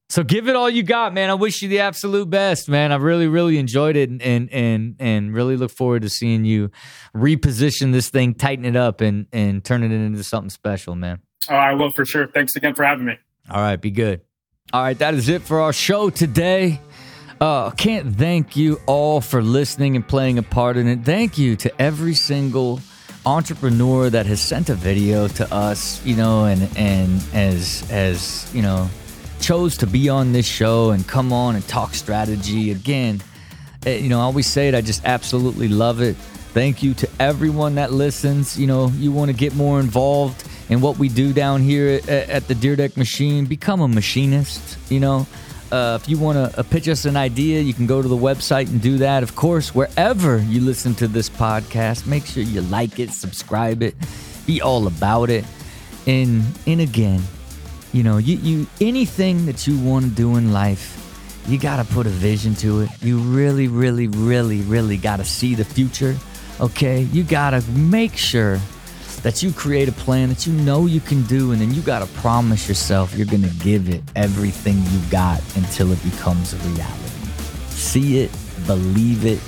[0.10, 1.32] So give it all you got, man.
[1.32, 2.92] I wish you the absolute best, man.
[2.92, 6.70] I really, really enjoyed it, and and and, and really look forward to seeing you
[7.16, 11.22] reposition this thing, tighten it up, and and turn it into something special, man.
[11.50, 12.28] Oh, I will for sure.
[12.28, 13.18] Thanks again for having me.
[13.50, 14.22] All right, be good.
[14.74, 16.80] All right, that is it for our show today.
[17.40, 21.00] Uh, can't thank you all for listening and playing a part in it.
[21.02, 22.80] Thank you to every single
[23.26, 28.62] entrepreneur that has sent a video to us, you know, and and as as you
[28.62, 28.90] know,
[29.42, 33.22] chose to be on this show and come on and talk strategy again.
[33.86, 34.76] Eh, you know, I always say it.
[34.76, 36.16] I just absolutely love it.
[36.54, 38.58] Thank you to everyone that listens.
[38.58, 42.30] You know, you want to get more involved in what we do down here at,
[42.30, 43.46] at the Dyrdek Machine.
[43.46, 44.78] Become a machinist.
[44.90, 45.28] You know
[45.72, 48.16] uh, if you want to uh, pitch us an idea, you can go to the
[48.16, 49.24] website and do that.
[49.24, 53.96] Of course, wherever you listen to this podcast, make sure you like it, subscribe it,
[54.46, 55.46] be all about it.
[56.08, 57.22] And and again,
[57.94, 61.02] you know, you, you anything that you want to do in life,
[61.48, 62.90] you got to put a vision to it.
[63.02, 66.16] You really, really, really, really got to see the future.
[66.60, 68.60] Okay, you got to make sure
[69.26, 71.98] that you create a plan that you know you can do, and then you got
[71.98, 76.58] to promise yourself you're going to give it everything you got until it becomes a
[76.58, 77.10] reality.
[77.70, 78.30] See it,
[78.68, 79.40] believe it,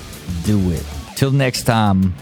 [0.44, 0.84] do it.
[1.14, 2.12] Till next time.